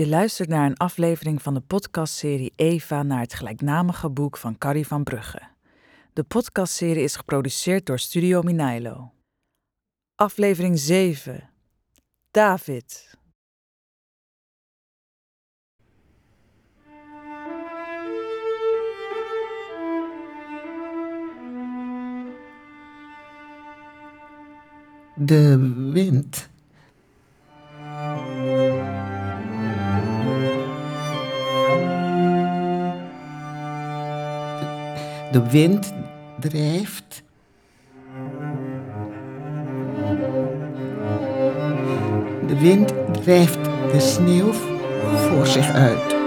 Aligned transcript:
Je 0.00 0.08
luistert 0.08 0.48
naar 0.48 0.66
een 0.66 0.76
aflevering 0.76 1.42
van 1.42 1.54
de 1.54 1.60
podcastserie 1.60 2.52
Eva 2.56 3.02
naar 3.02 3.20
het 3.20 3.34
gelijknamige 3.34 4.10
boek 4.10 4.36
van 4.36 4.58
Carrie 4.58 4.86
van 4.86 5.04
Brugge. 5.04 5.42
De 6.12 6.22
podcastserie 6.22 7.02
is 7.02 7.16
geproduceerd 7.16 7.86
door 7.86 7.98
Studio 7.98 8.42
Minailo. 8.42 9.12
Aflevering 10.14 10.78
7. 10.78 11.50
David. 12.30 13.18
De 25.14 25.58
wind. 25.92 26.48
De, 35.30 35.50
wind 35.50 35.92
drijft. 36.40 37.22
De 42.46 42.58
wind 42.60 42.92
drijft 43.22 43.64
de 43.92 44.00
sneeuw 44.00 44.52
voor 45.16 45.46
zich 45.46 45.70
uit. 45.70 46.19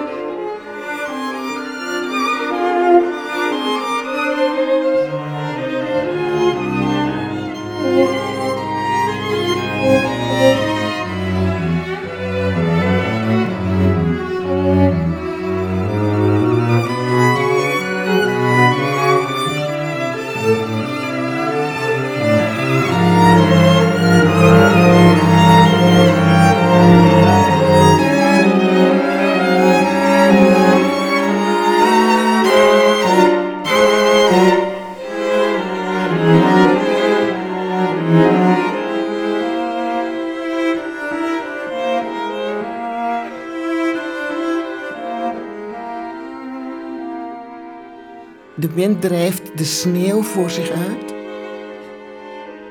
De 48.63 48.73
wind 48.73 49.01
drijft 49.01 49.57
de 49.57 49.63
sneeuw 49.63 50.21
voor 50.21 50.49
zich 50.49 50.69
uit. 50.69 51.13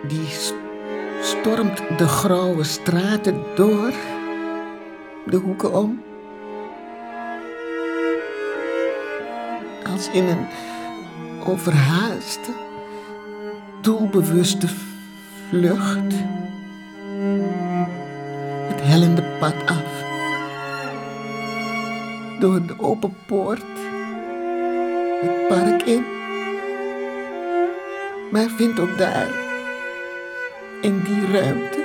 Die 0.08 0.26
st- 0.26 0.54
stormt 1.20 1.82
de 1.98 2.08
grauwe 2.08 2.64
straten 2.64 3.42
door, 3.54 3.92
de 5.26 5.36
hoeken 5.36 5.74
om. 5.74 6.02
Als 9.92 10.10
in 10.12 10.24
een 10.24 10.46
overhaaste, 11.46 12.50
doelbewuste 13.80 14.68
vlucht. 15.48 16.14
Het 18.68 18.80
hellende 18.82 19.22
pad 19.40 19.54
af. 19.66 20.04
Door 22.40 22.66
de 22.66 22.74
open 22.78 23.16
poort 23.26 23.81
het 25.23 25.48
park 25.48 25.83
in. 25.83 26.05
Maar 28.31 28.48
vindt 28.56 28.81
ook 28.81 28.99
daar, 28.99 29.28
in 30.81 31.03
die 31.03 31.33
ruimte, 31.33 31.84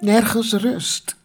nergens 0.00 0.52
rust. 0.52 1.16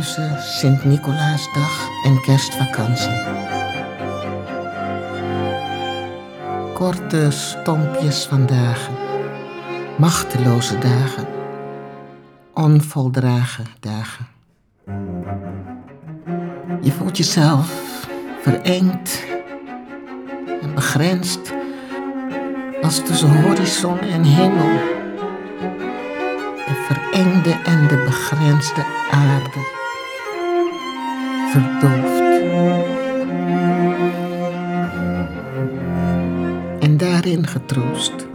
Tussen 0.00 0.42
Sint-Nicolaasdag 0.42 1.88
en 2.04 2.20
kerstvakantie. 2.20 3.20
Korte 6.74 7.30
stompjes 7.30 8.24
van 8.24 8.46
dagen, 8.46 8.94
machteloze 9.98 10.78
dagen, 10.78 11.26
onvoldragen 12.54 13.64
dagen. 13.80 14.26
Je 16.80 16.92
voelt 16.92 17.16
jezelf 17.16 18.06
verengd 18.42 19.24
en 20.62 20.74
begrensd 20.74 21.52
als 22.82 23.02
tussen 23.02 23.42
horizon 23.42 23.98
en 23.98 24.24
hemel 24.24 24.78
de 26.66 26.86
verengde 26.88 27.56
en 27.64 27.88
de 27.88 28.02
begrensde 28.04 28.84
aarde 29.10 29.78
En 36.80 36.96
daarin 36.96 37.46
getroost. 37.46 38.29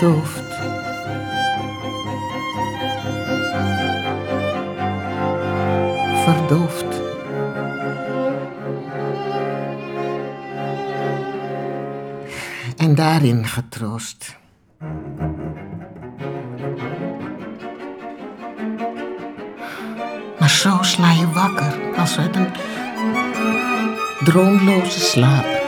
Verdoofd. 0.00 0.44
Verdoofd. 6.24 7.02
En 12.76 12.94
daarin 12.94 13.46
getroost. 13.46 14.36
Maar 20.38 20.48
zo 20.48 20.78
sla 20.80 21.10
je 21.10 21.30
wakker 21.32 21.78
als 21.96 22.18
uit 22.18 22.36
een 22.36 22.48
droomloze 24.24 25.00
slaap. 25.00 25.59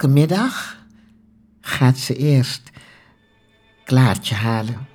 Elke 0.00 0.12
middag 0.12 0.76
gaat 1.60 1.98
ze 1.98 2.16
eerst 2.16 2.70
Klaartje 3.84 4.34
halen. 4.34 4.88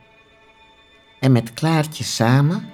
En 1.20 1.32
met 1.32 1.54
Klaartje 1.54 2.04
samen 2.04 2.70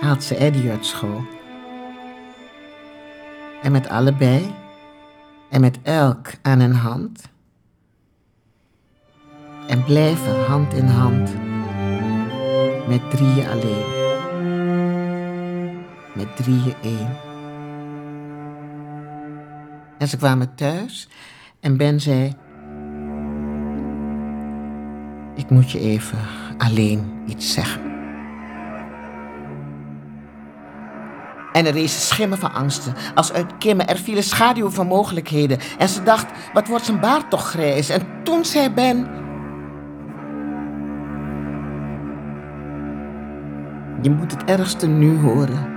haalt 0.00 0.24
ze 0.24 0.36
Eddie 0.36 0.70
uit 0.70 0.86
school. 0.86 1.24
En 3.62 3.72
met 3.72 3.88
allebei 3.88 4.54
en 5.50 5.60
met 5.60 5.78
elk 5.82 6.30
aan 6.42 6.60
een 6.60 6.74
hand. 6.74 7.22
En 9.66 9.84
blijven 9.84 10.44
hand 10.46 10.72
in 10.72 10.86
hand 10.86 11.34
met 12.86 13.10
drieën 13.10 13.48
alleen. 13.48 13.86
Met 16.14 16.36
drieën 16.36 16.74
één. 16.82 17.27
En 19.98 20.08
ze 20.08 20.16
kwamen 20.16 20.54
thuis 20.54 21.08
en 21.60 21.76
Ben 21.76 22.00
zei: 22.00 22.36
Ik 25.34 25.50
moet 25.50 25.70
je 25.70 25.78
even 25.80 26.18
alleen 26.58 27.22
iets 27.26 27.52
zeggen. 27.52 27.88
En 31.52 31.66
er 31.66 31.72
rezen 31.72 32.00
schimmen 32.00 32.38
van 32.38 32.52
angsten, 32.52 32.94
als 33.14 33.32
uit 33.32 33.58
kimmen. 33.58 33.88
Er 33.88 33.96
vielen 33.96 34.22
schaduwen 34.22 34.72
van 34.72 34.86
mogelijkheden. 34.86 35.58
En 35.78 35.88
ze 35.88 36.02
dacht, 36.02 36.26
wat 36.52 36.66
wordt 36.66 36.84
zijn 36.84 37.00
baard 37.00 37.30
toch 37.30 37.48
grijs? 37.48 37.88
En 37.88 38.02
toen 38.22 38.44
zei 38.44 38.70
Ben... 38.70 39.26
Je 44.02 44.10
moet 44.10 44.32
het 44.32 44.44
ergste 44.44 44.86
nu 44.86 45.18
horen. 45.18 45.76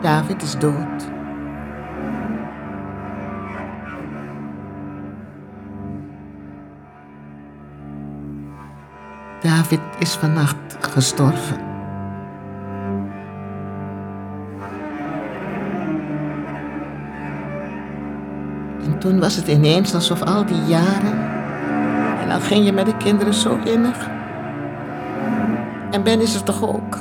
David 0.00 0.42
is 0.42 0.58
dood. 0.58 1.11
David 9.42 9.80
is 9.98 10.14
vannacht 10.14 10.56
gestorven. 10.80 11.56
En 18.84 18.98
toen 18.98 19.20
was 19.20 19.36
het 19.36 19.48
ineens 19.48 19.94
alsof 19.94 20.22
al 20.22 20.46
die 20.46 20.64
jaren. 20.64 21.30
En 22.20 22.28
dan 22.28 22.40
ging 22.40 22.64
je 22.64 22.72
met 22.72 22.86
de 22.86 22.96
kinderen 22.96 23.34
zo 23.34 23.58
innig. 23.64 24.08
En 25.90 26.02
Ben 26.02 26.20
is 26.20 26.34
er 26.34 26.42
toch 26.42 26.62
ook. 26.68 26.98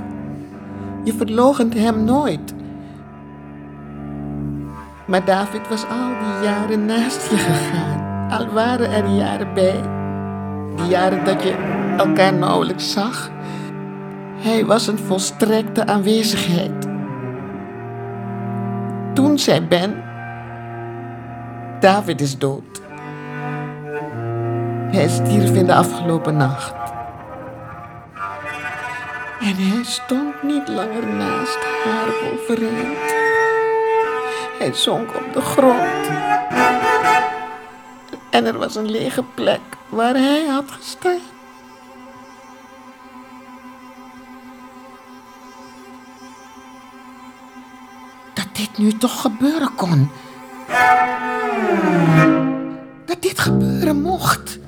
Je 1.03 1.13
verloochent 1.13 1.73
hem 1.73 2.03
nooit. 2.03 2.53
Maar 5.05 5.25
David 5.25 5.67
was 5.69 5.83
al 5.83 6.07
die 6.07 6.49
jaren 6.49 6.85
naast 6.85 7.29
je 7.29 7.37
gegaan. 7.37 8.29
Al 8.31 8.53
waren 8.53 8.91
er 8.91 9.05
jaren 9.07 9.53
bij. 9.53 9.81
Die 10.75 10.85
jaren 10.85 11.25
dat 11.25 11.43
je 11.43 11.80
elkaar 11.97 12.33
nauwelijks 12.33 12.91
zag. 12.91 13.31
Hij 14.35 14.65
was 14.65 14.87
een 14.87 14.97
volstrekte 14.97 15.85
aanwezigheid. 15.85 16.87
Toen 19.13 19.39
zei 19.39 19.61
Ben: 19.61 20.03
David 21.79 22.21
is 22.21 22.37
dood. 22.37 22.81
Hij 24.91 25.07
stierf 25.07 25.51
in 25.51 25.65
de 25.65 25.73
afgelopen 25.73 26.37
nacht. 26.37 26.73
En 29.39 29.55
hij 29.55 29.83
stond 29.83 30.43
niet 30.43 30.67
langer 30.67 31.07
naast 31.07 31.59
haar 31.83 32.07
overeind. 32.33 32.97
Hij 34.59 34.73
zonk 34.73 35.15
op 35.15 35.33
de 35.33 35.41
grond. 35.41 36.09
En 38.29 38.45
er 38.45 38.57
was 38.57 38.75
een 38.75 38.91
lege 38.91 39.23
plek 39.35 39.61
waar 39.89 40.13
hij 40.13 40.45
had 40.45 40.71
gestaan. 40.71 41.30
Nu 48.77 48.97
toch 48.97 49.21
gebeuren 49.21 49.75
kon. 49.75 50.09
Dat 53.05 53.21
dit 53.21 53.39
gebeuren 53.39 54.01
mocht. 54.01 54.59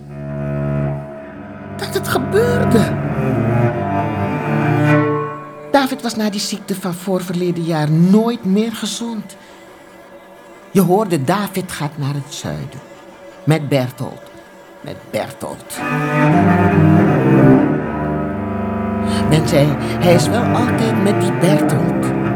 Dat 1.78 1.94
het 1.94 2.08
gebeurde. 2.08 2.94
David 5.72 6.02
was 6.02 6.16
na 6.16 6.30
die 6.30 6.40
ziekte 6.40 6.76
van 6.76 6.94
voorverleden 6.94 7.64
jaar 7.64 7.92
nooit 7.92 8.46
meer 8.46 8.72
gezond. 8.72 9.36
Je 10.72 10.82
hoorde 10.82 11.24
David 11.24 11.72
gaat 11.72 11.98
naar 11.98 12.14
het 12.14 12.34
zuiden. 12.34 12.80
Met 13.44 13.70
Bertolt. 13.70 14.22
Met 14.82 14.96
Bertolt. 15.12 15.78
Men 19.30 19.48
zei, 19.48 19.68
hij 19.80 20.14
is 20.14 20.28
wel 20.28 20.44
altijd 20.44 21.04
met 21.04 21.22
die 21.22 21.32
Bertolt. 21.32 22.33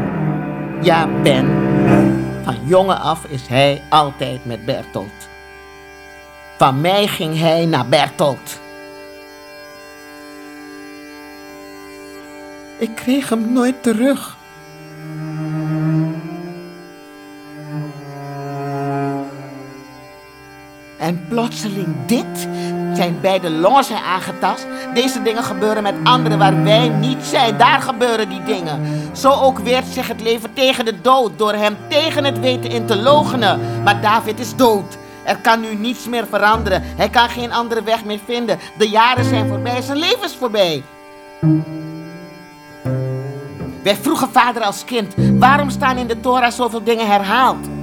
Ja, 0.82 1.08
Ben. 1.22 1.46
Van 2.44 2.56
jongen 2.66 3.00
af 3.00 3.24
is 3.24 3.46
hij 3.46 3.82
altijd 3.88 4.44
met 4.44 4.64
Bertolt. 4.64 5.28
Van 6.58 6.80
mij 6.80 7.06
ging 7.06 7.38
hij 7.38 7.66
naar 7.66 7.86
Bertolt. 7.86 8.60
Ik 12.78 12.94
kreeg 12.94 13.28
hem 13.28 13.52
nooit 13.52 13.82
terug. 13.82 14.36
En 20.98 21.26
plotseling 21.28 22.06
dit. 22.06 22.48
Zijn 22.98 23.20
beide 23.20 23.50
longen 23.50 23.84
zijn 23.84 24.02
aangetast. 24.02 24.66
Deze 24.94 25.22
dingen 25.22 25.42
gebeuren 25.42 25.82
met 25.82 25.94
anderen 26.04 26.38
waar 26.38 26.62
wij 26.62 26.88
niet 26.88 27.24
zijn. 27.24 27.56
Daar 27.56 27.80
gebeuren 27.80 28.28
die 28.28 28.42
dingen. 28.42 28.82
Zo 29.12 29.30
ook 29.30 29.58
weert 29.58 29.86
zich 29.86 30.08
het 30.08 30.20
leven 30.20 30.52
tegen 30.52 30.84
de 30.84 31.00
dood. 31.00 31.38
Door 31.38 31.52
hem 31.52 31.76
tegen 31.88 32.24
het 32.24 32.40
weten 32.40 32.70
in 32.70 32.86
te 32.86 32.96
logenen. 32.96 33.60
Maar 33.84 34.00
David 34.00 34.40
is 34.40 34.56
dood. 34.56 34.98
Er 35.24 35.36
kan 35.36 35.60
nu 35.60 35.74
niets 35.74 36.06
meer 36.06 36.26
veranderen. 36.26 36.82
Hij 36.84 37.08
kan 37.08 37.28
geen 37.28 37.52
andere 37.52 37.82
weg 37.82 38.04
meer 38.04 38.20
vinden. 38.24 38.58
De 38.78 38.88
jaren 38.88 39.24
zijn 39.24 39.48
voorbij. 39.48 39.82
Zijn 39.82 39.98
leven 39.98 40.24
is 40.24 40.36
voorbij. 40.36 40.82
Wij 43.82 43.96
vroegen 43.96 44.28
vader 44.28 44.62
als 44.62 44.84
kind, 44.84 45.14
waarom 45.38 45.70
staan 45.70 45.96
in 45.96 46.06
de 46.06 46.20
Torah 46.20 46.50
zoveel 46.50 46.82
dingen 46.84 47.06
herhaald? 47.06 47.77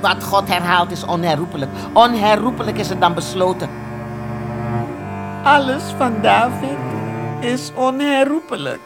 Wat 0.00 0.24
God 0.24 0.48
herhaalt 0.48 0.90
is 0.90 1.04
onherroepelijk. 1.04 1.70
Onherroepelijk 1.92 2.78
is 2.78 2.88
het 2.88 3.00
dan 3.00 3.14
besloten. 3.14 3.68
Alles 5.42 5.82
van 5.82 6.14
David 6.22 6.78
is 7.40 7.72
onherroepelijk. 7.74 8.80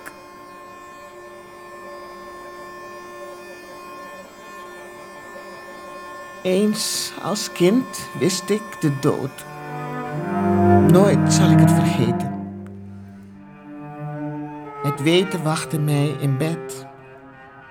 Eens 6.43 7.13
als 7.23 7.53
kind 7.53 8.09
wist 8.19 8.51
ik 8.51 8.63
de 8.81 8.99
dood. 9.01 9.45
Nooit 10.93 11.33
zal 11.33 11.51
ik 11.51 11.59
het 11.59 11.71
vergeten. 11.71 12.33
Het 14.83 15.03
weten 15.03 15.43
wachtte 15.43 15.79
mij 15.79 16.17
in 16.21 16.37
bed 16.37 16.87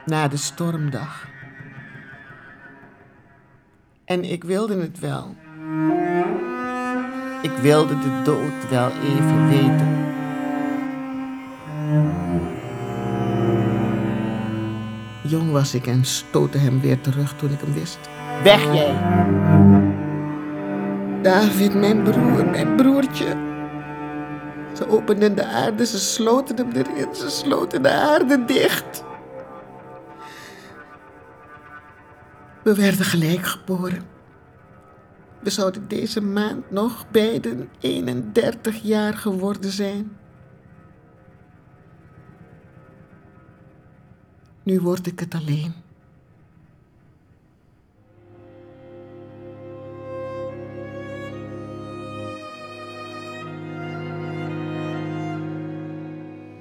na 0.05 0.27
de 0.27 0.37
stormdag. 0.37 1.30
En 4.11 4.23
ik 4.23 4.43
wilde 4.43 4.77
het 4.81 4.99
wel. 4.99 5.35
Ik 7.41 7.51
wilde 7.61 7.99
de 7.99 8.21
dood 8.23 8.69
wel 8.69 8.89
even 9.03 9.47
weten. 9.47 10.05
Jong 15.23 15.51
was 15.51 15.73
ik 15.73 15.87
en 15.87 16.05
stootte 16.05 16.57
hem 16.57 16.79
weer 16.81 17.01
terug 17.01 17.35
toen 17.35 17.51
ik 17.51 17.59
hem 17.59 17.73
wist. 17.73 17.99
Weg 18.43 18.73
jij! 18.73 18.95
David, 21.21 21.73
mijn 21.73 22.03
broer, 22.03 22.45
mijn 22.45 22.75
broertje. 22.75 23.35
Ze 24.73 24.89
openden 24.89 25.35
de 25.35 25.45
aarde, 25.45 25.85
ze 25.85 25.99
sloten 25.99 26.55
hem 26.55 26.71
erin, 26.71 27.15
ze 27.15 27.29
sloten 27.29 27.83
de 27.83 27.89
aarde 27.89 28.45
dicht. 28.45 29.03
We 32.63 32.75
werden 32.75 33.05
gelijk 33.05 33.45
geboren. 33.45 34.03
We 35.39 35.49
zouden 35.49 35.87
deze 35.87 36.21
maand 36.21 36.71
nog 36.71 37.05
beiden 37.11 37.69
31 37.79 38.81
jaar 38.81 39.13
geworden 39.13 39.71
zijn. 39.71 40.17
Nu 44.63 44.79
word 44.79 45.07
ik 45.07 45.19
het 45.19 45.33
alleen. 45.33 45.73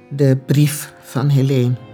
De 0.09 0.37
brief 0.45 0.93
van 1.01 1.29
Helene. 1.29 1.90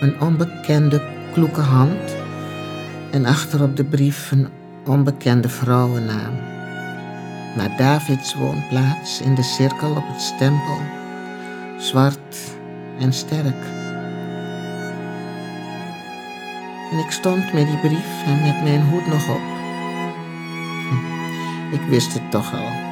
Een 0.00 0.20
onbekende 0.20 1.02
kloeke 1.32 1.60
hand 1.60 2.16
en 3.10 3.24
achter 3.26 3.62
op 3.62 3.76
de 3.76 3.84
brief 3.84 4.30
een 4.30 4.48
onbekende 4.86 5.48
vrouwennaam. 5.48 6.34
Naar 7.56 7.76
Davids 7.76 8.34
woonplaats 8.34 9.20
in 9.20 9.34
de 9.34 9.42
cirkel 9.42 9.90
op 9.90 10.04
het 10.06 10.20
stempel, 10.20 10.78
zwart 11.78 12.36
en 12.98 13.12
sterk. 13.12 13.64
En 16.92 16.98
ik 16.98 17.10
stond 17.10 17.52
met 17.52 17.66
die 17.66 17.78
brief 17.78 18.24
en 18.26 18.40
met 18.42 18.62
mijn 18.62 18.82
hoed 18.82 19.06
nog 19.06 19.28
op. 19.28 19.40
Hm, 20.88 21.74
ik 21.74 21.82
wist 21.88 22.12
het 22.12 22.30
toch 22.30 22.54
al. 22.54 22.89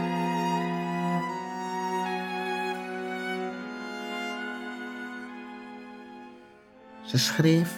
Ze 7.09 7.19
schreef: 7.19 7.69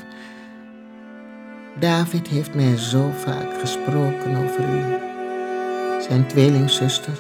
David 1.79 2.29
heeft 2.29 2.55
mij 2.55 2.77
zo 2.77 3.13
vaak 3.17 3.61
gesproken 3.61 4.37
over 4.37 4.61
u, 4.61 4.83
zijn 6.03 6.27
tweelingzuster. 6.27 7.19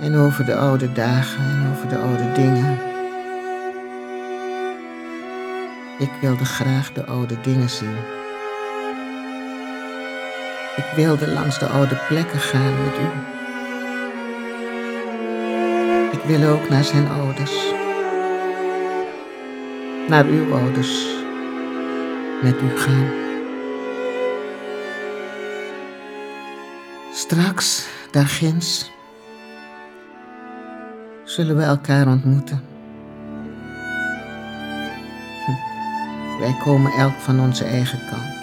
En 0.00 0.14
over 0.14 0.44
de 0.44 0.56
oude 0.56 0.92
dagen 0.92 1.44
en 1.44 1.70
over 1.70 1.88
de 1.88 1.98
oude 1.98 2.32
dingen. 2.32 2.78
Ik 5.98 6.10
wilde 6.20 6.44
graag 6.44 6.92
de 6.92 7.04
oude 7.04 7.40
dingen 7.40 7.70
zien. 7.70 7.96
Ik 10.76 10.92
wilde 10.96 11.28
langs 11.28 11.58
de 11.58 11.66
oude 11.66 11.96
plekken 12.08 12.40
gaan 12.40 12.82
met 12.84 12.94
u. 12.98 13.08
Ik 16.12 16.22
wil 16.22 16.50
ook 16.50 16.68
naar 16.68 16.84
zijn 16.84 17.08
ouders 17.08 17.78
naar 20.10 20.26
uw 20.26 20.54
ouders 20.54 21.06
met 22.42 22.60
u 22.62 22.78
gaan. 22.78 23.08
Straks, 27.12 27.88
daar 28.10 28.26
ginds, 28.26 28.90
zullen 31.24 31.56
we 31.56 31.62
elkaar 31.62 32.06
ontmoeten. 32.06 32.62
Hm. 35.46 36.40
Wij 36.40 36.56
komen 36.64 36.92
elk 36.92 37.14
van 37.18 37.40
onze 37.40 37.64
eigen 37.64 37.98
kant. 38.10 38.38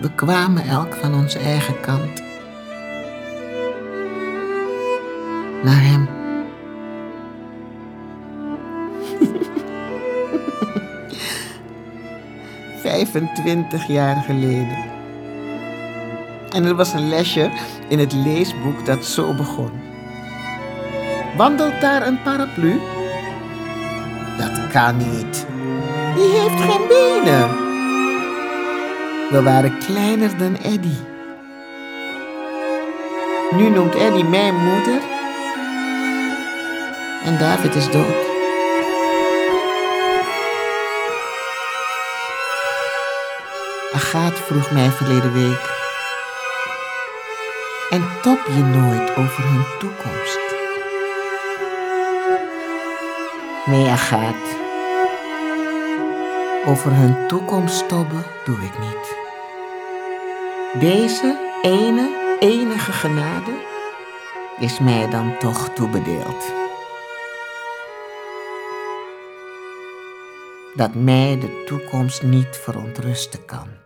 We 0.00 0.14
kwamen 0.14 0.66
elk 0.66 0.94
van 0.94 1.14
onze 1.14 1.38
eigen 1.38 1.80
kant. 1.80 2.22
Naar 5.62 5.82
Hem. 5.82 6.09
25 13.06 13.86
jaar 13.86 14.22
geleden. 14.26 14.78
En 16.52 16.64
er 16.64 16.74
was 16.74 16.92
een 16.92 17.08
lesje 17.08 17.50
in 17.88 17.98
het 17.98 18.12
leesboek 18.12 18.86
dat 18.86 19.04
zo 19.04 19.34
begon. 19.34 19.70
Wandelt 21.36 21.80
daar 21.80 22.06
een 22.06 22.22
paraplu? 22.22 22.80
Dat 24.38 24.68
kan 24.72 24.96
niet. 24.96 25.46
Die 26.14 26.28
heeft 26.28 26.60
geen 26.60 26.88
benen. 26.88 27.48
We 29.30 29.40
waren 29.42 29.78
kleiner 29.78 30.38
dan 30.38 30.56
Eddy. 30.56 30.96
Nu 33.56 33.68
noemt 33.68 33.94
Eddy 33.94 34.22
mijn 34.22 34.54
moeder. 34.54 35.00
En 37.24 37.38
David 37.38 37.74
is 37.74 37.90
dood. 37.90 38.29
Agaat 44.00 44.38
vroeg 44.38 44.70
mij 44.70 44.90
verleden 44.90 45.32
week. 45.32 45.78
En 47.90 48.02
top 48.22 48.38
je 48.46 48.62
nooit 48.62 49.16
over 49.16 49.44
hun 49.44 49.64
toekomst? 49.78 50.40
Nee, 53.64 53.88
Agaat. 53.88 54.58
Over 56.66 56.92
hun 56.92 57.28
toekomst 57.28 57.88
tobben 57.88 58.24
doe 58.44 58.56
ik 58.56 58.78
niet. 58.78 59.16
Deze 60.80 61.58
ene, 61.62 62.36
enige 62.38 62.92
genade 62.92 63.52
is 64.58 64.78
mij 64.78 65.10
dan 65.10 65.38
toch 65.38 65.68
toebedeeld. 65.68 66.52
Dat 70.74 70.94
mij 70.94 71.38
de 71.40 71.62
toekomst 71.66 72.22
niet 72.22 72.56
verontrusten 72.56 73.44
kan. 73.44 73.80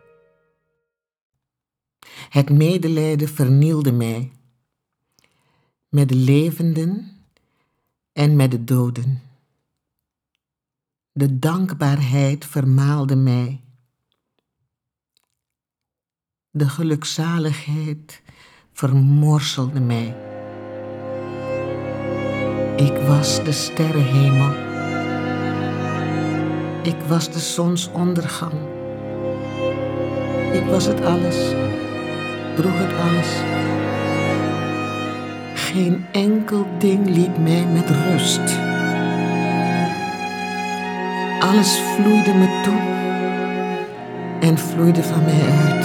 Het 2.34 2.50
medelijden 2.50 3.28
vernielde 3.28 3.92
mij, 3.92 4.32
met 5.88 6.08
de 6.08 6.14
levenden 6.14 7.20
en 8.12 8.36
met 8.36 8.50
de 8.50 8.64
doden. 8.64 9.22
De 11.12 11.38
dankbaarheid 11.38 12.44
vermaalde 12.44 13.16
mij. 13.16 13.60
De 16.50 16.68
gelukzaligheid 16.68 18.22
vermorselde 18.72 19.80
mij. 19.80 20.16
Ik 22.76 23.06
was 23.06 23.44
de 23.44 23.52
sterrenhemel. 23.52 24.52
Ik 26.82 27.00
was 27.08 27.32
de 27.32 27.38
zonsondergang. 27.38 28.54
Ik 30.52 30.64
was 30.64 30.84
het 30.84 31.00
alles 31.00 31.72
droeg 32.54 32.78
het 32.78 32.92
alles. 32.98 33.28
Geen 35.54 36.06
enkel 36.12 36.66
ding 36.78 37.08
liet 37.08 37.42
mij 37.42 37.64
met 37.72 37.90
rust. 37.90 38.58
Alles 41.40 41.78
vloeide 41.78 42.34
me 42.34 42.60
toe 42.62 42.80
en 44.48 44.58
vloeide 44.58 45.02
van 45.02 45.24
mij 45.24 45.42
uit. 45.66 45.84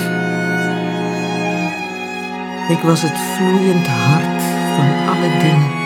Ik 2.70 2.80
was 2.80 3.02
het 3.02 3.18
vloeiend 3.18 3.88
hart 3.88 4.42
van 4.76 5.08
alle 5.08 5.38
dingen. 5.40 5.78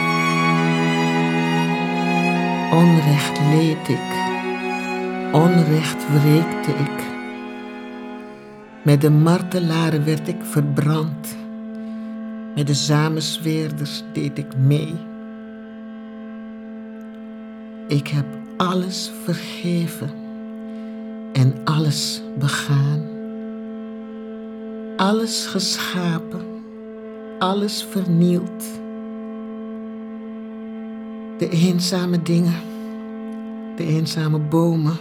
Onrecht 2.72 3.40
leed 3.50 3.88
ik, 3.88 4.10
onrecht 5.32 6.06
wreekte 6.10 6.72
ik. 6.72 7.13
Met 8.84 9.02
de 9.02 9.10
martelaren 9.10 10.06
werd 10.06 10.28
ik 10.28 10.44
verbrand. 10.44 11.38
Met 12.56 12.68
de 12.68 12.74
samenzweerders 12.74 14.04
deed 14.14 14.38
ik 14.38 14.58
mee. 14.58 14.96
Ik 17.88 18.08
heb 18.08 18.26
alles 18.58 19.12
vergeven 19.24 20.10
en 21.34 21.54
alles 21.64 22.22
begaan. 22.40 23.02
Alles 24.98 25.46
geschapen, 25.46 26.42
alles 27.40 27.84
vernield. 27.90 28.64
De 31.38 31.50
eenzame 31.50 32.22
dingen, 32.22 32.56
de 33.76 33.86
eenzame 33.86 34.40
bomen, 34.40 34.98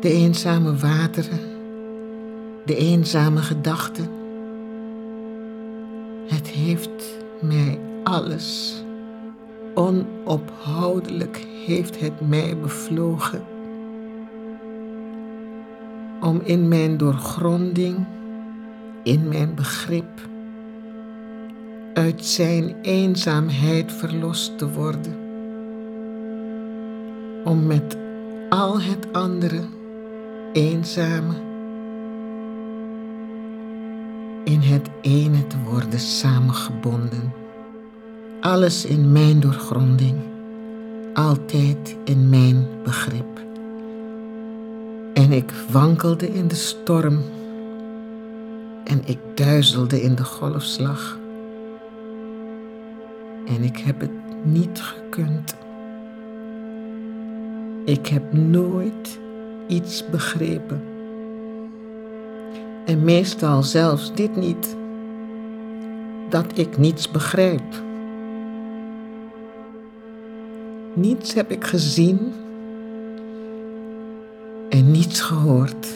de 0.00 0.10
eenzame 0.12 0.76
wateren 0.76 1.57
de 2.68 2.76
eenzame 2.76 3.40
gedachte. 3.40 4.02
Het 6.26 6.48
heeft 6.48 7.18
mij 7.40 7.78
alles, 8.04 8.76
onophoudelijk 9.74 11.46
heeft 11.66 12.00
het 12.00 12.28
mij 12.28 12.56
bevlogen. 12.58 13.42
Om 16.20 16.40
in 16.44 16.68
mijn 16.68 16.96
doorgronding, 16.96 18.06
in 19.02 19.28
mijn 19.28 19.54
begrip, 19.54 20.28
uit 21.94 22.24
zijn 22.24 22.74
eenzaamheid 22.82 23.92
verlost 23.92 24.58
te 24.58 24.72
worden. 24.72 25.16
Om 27.44 27.66
met 27.66 27.96
al 28.48 28.80
het 28.80 29.12
andere 29.12 29.60
eenzame 30.52 31.47
in 34.48 34.60
het 34.60 34.88
ene 35.00 35.46
te 35.46 35.56
worden 35.70 36.00
samengebonden. 36.00 37.32
Alles 38.40 38.84
in 38.84 39.12
mijn 39.12 39.40
doorgronding, 39.40 40.16
altijd 41.14 41.96
in 42.04 42.28
mijn 42.28 42.66
begrip. 42.84 43.40
En 45.14 45.32
ik 45.32 45.52
wankelde 45.70 46.34
in 46.34 46.48
de 46.48 46.54
storm 46.54 47.18
en 48.84 49.02
ik 49.04 49.18
duizelde 49.34 50.02
in 50.02 50.14
de 50.14 50.24
golfslag. 50.24 51.18
En 53.46 53.62
ik 53.62 53.76
heb 53.76 54.00
het 54.00 54.44
niet 54.44 54.80
gekund 54.80 55.56
Ik 57.84 58.06
heb 58.06 58.32
nooit 58.32 59.18
iets 59.68 60.10
begrepen. 60.10 60.97
En 62.88 63.04
meestal 63.04 63.62
zelfs 63.62 64.14
dit 64.14 64.36
niet. 64.36 64.76
Dat 66.28 66.58
ik 66.58 66.78
niets 66.78 67.10
begrijp. 67.10 67.82
Niets 70.94 71.34
heb 71.34 71.50
ik 71.50 71.64
gezien 71.64 72.32
en 74.68 74.90
niets 74.90 75.20
gehoord. 75.20 75.94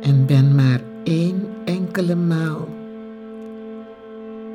En 0.00 0.26
ben 0.26 0.54
maar 0.54 0.80
één 1.04 1.48
enkele 1.64 2.14
maal 2.14 2.68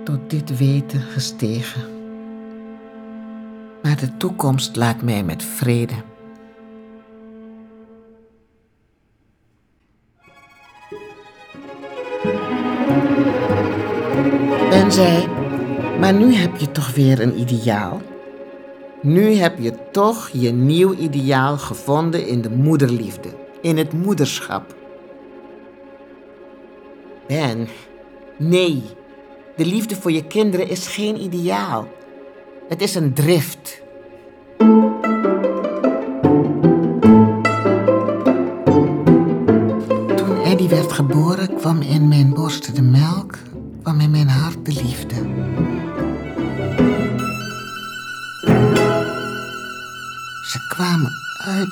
tot 0.03 0.29
dit 0.29 0.57
weten 0.57 1.01
gestegen. 1.01 1.83
Maar 3.83 3.99
de 3.99 4.17
toekomst 4.17 4.75
laat 4.75 5.01
mij 5.01 5.23
met 5.23 5.43
vrede. 5.43 6.14
Zij, 14.95 15.27
maar 15.99 16.13
nu 16.13 16.33
heb 16.33 16.57
je 16.57 16.71
toch 16.71 16.93
weer 16.93 17.21
een 17.21 17.39
ideaal? 17.39 18.01
Nu 19.01 19.33
heb 19.33 19.59
je 19.59 19.73
toch 19.91 20.29
je 20.33 20.51
nieuw 20.51 20.93
ideaal 20.93 21.57
gevonden 21.57 22.27
in 22.27 22.41
de 22.41 22.49
moederliefde, 22.49 23.29
in 23.61 23.77
het 23.77 23.93
moederschap. 23.93 24.75
Ben, 27.27 27.67
nee, 28.37 28.83
de 29.55 29.65
liefde 29.65 29.95
voor 29.95 30.11
je 30.11 30.25
kinderen 30.25 30.69
is 30.69 30.87
geen 30.87 31.21
ideaal. 31.21 31.87
Het 32.67 32.81
is 32.81 32.95
een 32.95 33.13
drift. 33.13 33.81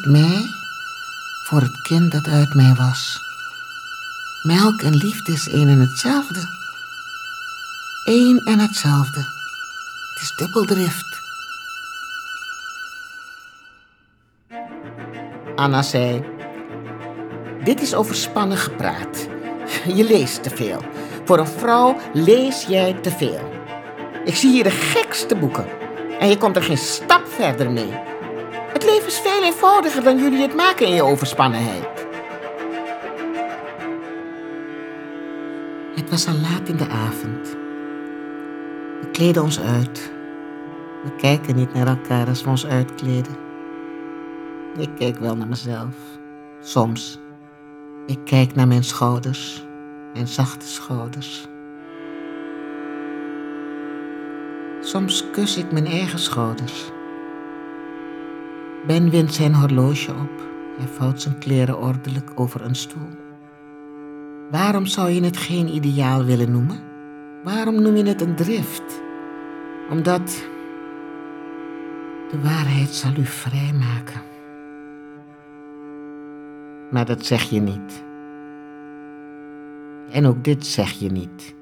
Mij 0.06 0.50
voor 1.44 1.62
het 1.62 1.82
kind 1.82 2.12
dat 2.12 2.28
uit 2.28 2.54
mij 2.54 2.74
was. 2.74 3.20
Melk 4.44 4.82
en 4.82 4.96
liefde 4.96 5.32
is 5.32 5.50
één 5.50 5.68
en 5.68 5.80
hetzelfde. 5.80 6.40
Eén 8.04 8.40
en 8.46 8.60
hetzelfde. 8.60 9.20
Het 9.20 10.22
is 10.22 10.34
dubbeldrift. 10.36 11.22
Anna 15.56 15.82
zei: 15.82 16.24
Dit 17.64 17.82
is 17.82 17.94
overspannen 17.94 18.58
gepraat. 18.58 19.28
Je 19.98 20.04
leest 20.04 20.44
te 20.44 20.50
veel. 20.50 20.82
Voor 21.26 21.40
een 21.40 21.48
vrouw 21.48 21.98
lees 22.14 22.66
jij 22.66 22.94
te 22.94 23.12
veel. 23.12 23.52
Ik 24.26 24.36
zie 24.36 24.52
hier 24.52 24.64
de 24.64 24.72
gekste 24.72 25.36
boeken. 25.36 25.68
En 26.20 26.30
je 26.30 26.38
komt 26.38 26.56
er 26.56 26.64
geen 26.64 26.78
stap 26.78 27.28
verder 27.28 27.72
mee. 27.72 28.13
Leven 29.04 29.22
is 29.22 29.32
veel 29.32 29.44
eenvoudiger 29.44 30.04
dan 30.04 30.18
jullie 30.18 30.42
het 30.42 30.56
maken 30.56 30.88
in 30.88 30.94
je 30.94 31.04
overspannenheid. 31.04 32.06
Het 35.96 36.10
was 36.10 36.28
al 36.28 36.34
laat 36.34 36.68
in 36.68 36.78
de 36.78 36.88
avond. 36.88 37.50
We 39.02 39.08
kleden 39.12 39.44
ons 39.44 39.60
uit. 39.60 40.12
We 41.04 41.16
kijken 41.16 41.56
niet 41.56 41.74
naar 41.74 41.88
elkaar 41.88 42.28
als 42.28 42.44
we 42.44 42.50
ons 42.50 42.66
uitkleden. 42.66 43.36
Ik 44.78 44.90
kijk 44.98 45.18
wel 45.18 45.36
naar 45.36 45.48
mezelf. 45.48 45.96
Soms. 46.62 47.20
Ik 48.06 48.20
kijk 48.26 48.56
naar 48.56 48.68
mijn 48.68 48.84
schouders. 48.84 49.66
Mijn 50.14 50.28
zachte 50.28 50.68
schouders. 50.68 51.48
Soms 54.82 55.30
kus 55.32 55.58
ik 55.58 55.72
mijn 55.72 55.88
eigen 55.88 56.20
schouders. 56.20 56.93
Ben 58.88 59.10
wint 59.10 59.34
zijn 59.34 59.54
horloge 59.54 60.12
op. 60.12 60.42
Hij 60.78 60.88
vouwt 60.88 61.22
zijn 61.22 61.38
kleren 61.38 61.80
ordelijk 61.80 62.32
over 62.36 62.62
een 62.62 62.76
stoel. 62.76 63.10
Waarom 64.52 64.86
zou 64.86 65.10
je 65.10 65.24
het 65.24 65.38
geen 65.38 65.76
ideaal 65.76 66.24
willen 66.24 66.52
noemen? 66.52 66.80
Waarom 67.44 67.82
noem 67.82 67.96
je 67.96 68.04
het 68.04 68.22
een 68.22 68.36
drift? 68.36 69.02
Omdat 69.90 70.46
de 72.32 72.42
waarheid 72.42 72.90
zal 72.90 73.12
u 73.18 73.26
vrijmaken. 73.26 74.22
Maar 76.92 77.06
dat 77.06 77.26
zeg 77.26 77.50
je 77.50 77.60
niet. 77.60 78.04
En 80.12 80.26
ook 80.26 80.44
dit 80.44 80.66
zeg 80.66 80.92
je 80.92 81.12
niet. 81.12 81.56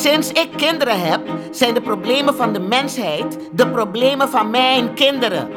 Sinds 0.00 0.32
ik 0.32 0.48
kinderen 0.56 1.00
heb, 1.00 1.20
zijn 1.50 1.74
de 1.74 1.80
problemen 1.80 2.36
van 2.36 2.52
de 2.52 2.60
mensheid 2.60 3.38
de 3.52 3.68
problemen 3.68 4.28
van 4.28 4.50
mijn 4.50 4.94
kinderen. 4.94 5.48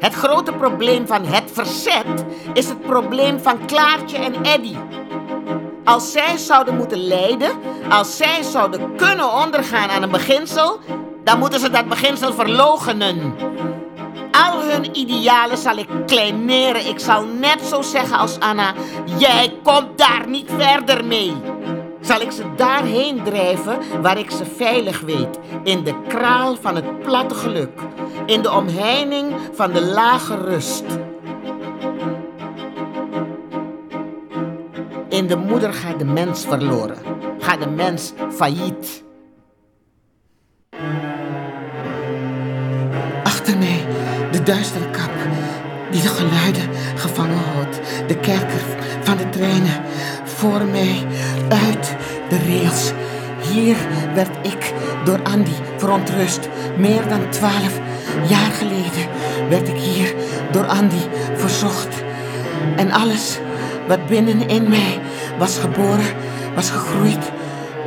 Het 0.00 0.14
grote 0.14 0.52
probleem 0.52 1.06
van 1.06 1.24
het 1.24 1.50
verzet 1.52 2.24
is 2.52 2.68
het 2.68 2.80
probleem 2.80 3.40
van 3.40 3.66
Klaartje 3.66 4.16
en 4.16 4.34
Eddy. 4.42 4.76
Als 5.84 6.12
zij 6.12 6.36
zouden 6.36 6.76
moeten 6.76 7.06
lijden, 7.06 7.50
als 7.90 8.16
zij 8.16 8.42
zouden 8.42 8.96
kunnen 8.96 9.32
ondergaan 9.32 9.88
aan 9.88 10.02
een 10.02 10.10
beginsel, 10.10 10.78
dan 11.24 11.38
moeten 11.38 11.60
ze 11.60 11.70
dat 11.70 11.88
beginsel 11.88 12.32
verlogenen. 12.32 13.34
Al 14.30 14.62
hun 14.62 14.96
idealen 14.98 15.58
zal 15.58 15.76
ik 15.76 15.88
kleineren. 16.06 16.86
Ik 16.86 16.98
zal 16.98 17.24
net 17.24 17.62
zo 17.62 17.82
zeggen 17.82 18.18
als 18.18 18.40
Anna: 18.40 18.72
Jij 19.18 19.58
komt 19.62 19.98
daar 19.98 20.28
niet 20.28 20.50
verder 20.58 21.04
mee. 21.04 21.34
Zal 22.04 22.20
ik 22.20 22.30
ze 22.30 22.44
daarheen 22.56 23.22
drijven 23.22 23.78
waar 24.02 24.18
ik 24.18 24.30
ze 24.30 24.44
veilig 24.44 25.00
weet, 25.00 25.38
in 25.62 25.84
de 25.84 25.94
kraal 26.08 26.56
van 26.60 26.74
het 26.74 27.00
platte 27.00 27.34
geluk, 27.34 27.80
in 28.26 28.42
de 28.42 28.52
omheining 28.52 29.32
van 29.52 29.72
de 29.72 29.84
lage 29.84 30.36
rust. 30.36 30.84
In 35.08 35.26
de 35.26 35.36
moeder 35.36 35.72
gaat 35.72 35.98
de 35.98 36.04
mens 36.04 36.44
verloren, 36.44 36.98
gaat 37.38 37.60
de 37.62 37.70
mens 37.70 38.12
failliet. 38.30 39.04
Achter 43.22 43.58
mij 43.58 43.86
de 44.30 44.42
duistere 44.42 44.90
kap 44.90 45.12
die 45.90 46.02
de 46.02 46.08
geluiden 46.08 46.68
gevangen 46.96 47.38
houdt, 47.38 47.80
de 48.06 48.16
kerker 48.16 48.62
van 49.02 49.16
de 49.16 49.28
treinen. 49.28 49.82
Voor 50.24 50.64
mij 50.64 51.06
uit 51.54 51.96
de 52.28 52.38
rails. 52.38 52.92
Hier 53.52 53.76
werd 54.14 54.36
ik 54.42 54.72
door 55.04 55.22
Andy 55.22 55.54
verontrust. 55.76 56.48
Meer 56.78 57.08
dan 57.08 57.28
twaalf 57.28 57.80
jaar 58.28 58.50
geleden 58.50 59.08
werd 59.48 59.68
ik 59.68 59.76
hier 59.76 60.14
door 60.52 60.66
Andy 60.66 61.00
verzocht. 61.34 62.02
En 62.76 62.92
alles 62.92 63.38
wat 63.88 64.06
binnenin 64.06 64.68
mij 64.68 65.00
was 65.38 65.58
geboren, 65.58 66.14
was 66.54 66.70
gegroeid, 66.70 67.32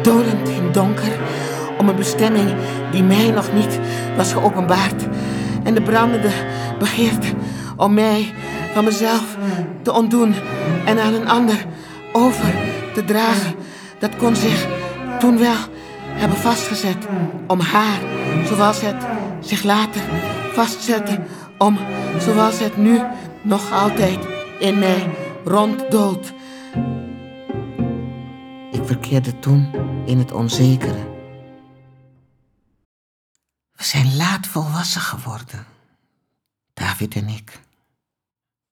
dolend 0.02 0.50
in 0.50 0.72
donker, 0.72 1.12
om 1.78 1.90
een 1.90 1.96
bestemming 1.96 2.54
die 2.92 3.04
mij 3.04 3.32
nog 3.32 3.54
niet 3.54 3.80
was 4.18 4.34
geopenbaard. 4.34 5.04
En 5.64 5.74
de 5.74 5.82
brandende 5.82 6.32
begeerte 6.80 7.28
om 7.78 7.94
mij 7.94 8.34
van 8.74 8.84
mezelf 8.84 9.38
te 9.82 9.94
ontdoen 9.94 10.36
en 10.86 11.00
aan 11.00 11.14
een 11.14 11.30
ander 11.30 11.66
over 12.12 12.54
te 12.98 13.06
dragen, 13.06 13.56
dat 14.00 14.16
kon 14.16 14.36
zich 14.36 14.68
toen 15.20 15.38
wel 15.38 15.56
hebben 16.04 16.38
vastgezet 16.38 17.08
om 17.48 17.60
haar, 17.60 18.00
zoals 18.46 18.82
het 18.82 19.06
zich 19.40 19.64
later 19.64 20.02
vastzette, 20.54 21.26
om, 21.58 21.78
zoals 22.20 22.60
het 22.60 22.78
nu 22.78 23.02
nog 23.42 23.72
altijd 23.72 24.20
in 24.60 24.80
mij 24.80 25.16
ronddoolt. 25.44 26.34
Ik 28.72 28.84
verkeerde 28.84 29.40
toen 29.40 29.72
in 30.06 30.18
het 30.18 30.32
onzekere. 30.32 31.16
We 33.72 33.84
zijn 33.84 34.16
laat 34.16 34.48
volwassen 34.48 35.02
geworden, 35.02 35.66
David 36.74 37.16
en 37.16 37.28
ik. 37.28 37.60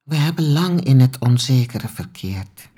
We 0.04 0.16
hebben 0.16 0.52
lang 0.52 0.84
in 0.84 1.00
het 1.00 1.20
onzekere 1.20 1.88
verkeerd. 1.88 2.70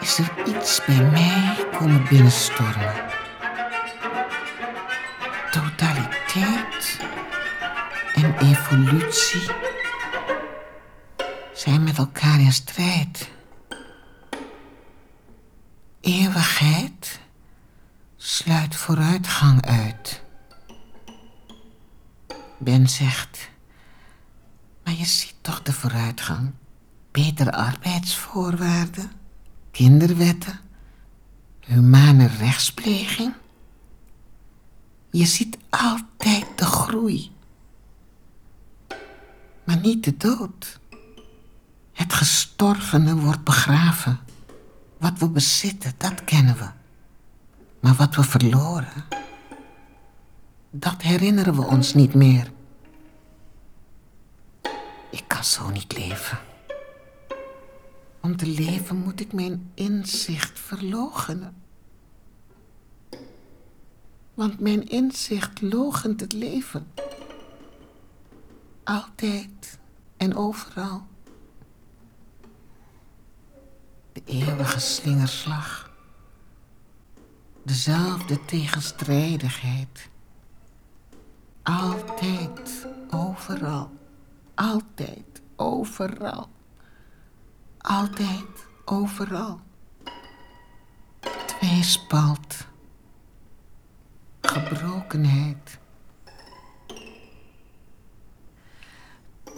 Is 0.00 0.18
er 0.18 0.46
iets 0.46 0.84
bij 0.84 1.02
mij 1.02 1.66
komen 1.78 2.04
binnenstormen. 2.08 2.94
Totaliteit 5.50 7.00
en 8.14 8.38
evolutie 8.38 9.50
zijn 11.52 11.84
met 11.84 11.98
elkaar 11.98 12.40
in 12.40 12.52
strijd. 12.52 13.30
Eeuwigheid 16.00 17.20
sluit 18.16 18.76
vooruitgang 18.76 19.66
uit. 19.66 20.22
Ben 22.58 22.88
zegt, 22.88 23.50
maar 24.84 24.94
je 24.94 25.04
ziet 25.04 25.34
toch 25.40 25.62
de 25.62 25.72
vooruitgang? 25.72 26.52
Betere 27.16 27.52
arbeidsvoorwaarden, 27.52 29.10
kinderwetten, 29.70 30.60
humane 31.60 32.26
rechtspleging. 32.26 33.34
Je 35.10 35.26
ziet 35.26 35.58
altijd 35.70 36.46
de 36.58 36.64
groei, 36.64 37.30
maar 39.64 39.78
niet 39.80 40.04
de 40.04 40.16
dood. 40.16 40.78
Het 41.92 42.12
gestorvene 42.12 43.14
wordt 43.16 43.44
begraven. 43.44 44.18
Wat 44.98 45.18
we 45.18 45.28
bezitten, 45.28 45.92
dat 45.96 46.24
kennen 46.24 46.56
we. 46.56 46.68
Maar 47.80 47.94
wat 47.94 48.14
we 48.14 48.22
verloren, 48.22 49.04
dat 50.70 51.02
herinneren 51.02 51.54
we 51.54 51.62
ons 51.62 51.94
niet 51.94 52.14
meer. 52.14 52.52
Ik 55.10 55.24
kan 55.26 55.44
zo 55.44 55.70
niet 55.70 55.96
leven. 55.96 56.38
Om 58.26 58.36
te 58.36 58.46
leven 58.46 58.96
moet 58.96 59.20
ik 59.20 59.32
mijn 59.32 59.70
inzicht 59.74 60.58
verloochenen. 60.58 61.62
Want 64.34 64.60
mijn 64.60 64.88
inzicht 64.88 65.60
logent 65.60 66.20
het 66.20 66.32
leven. 66.32 66.86
Altijd 68.84 69.78
en 70.16 70.36
overal. 70.36 71.06
De 74.12 74.22
eeuwige 74.24 74.80
slingerslag. 74.80 75.90
Dezelfde 77.62 78.44
tegenstrijdigheid. 78.44 80.08
Altijd, 81.62 82.86
overal. 83.10 83.90
Altijd, 84.54 85.42
overal. 85.56 86.54
Altijd, 87.88 88.66
overal. 88.84 89.60
Tweespalt. 91.46 92.66
Gebrokenheid. 94.40 95.78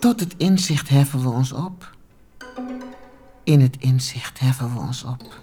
Tot 0.00 0.20
het 0.20 0.34
inzicht 0.36 0.88
heffen 0.88 1.22
we 1.22 1.28
ons 1.28 1.52
op. 1.52 1.96
In 3.44 3.60
het 3.60 3.76
inzicht 3.76 4.38
heffen 4.38 4.74
we 4.74 4.80
ons 4.80 5.04
op. 5.04 5.40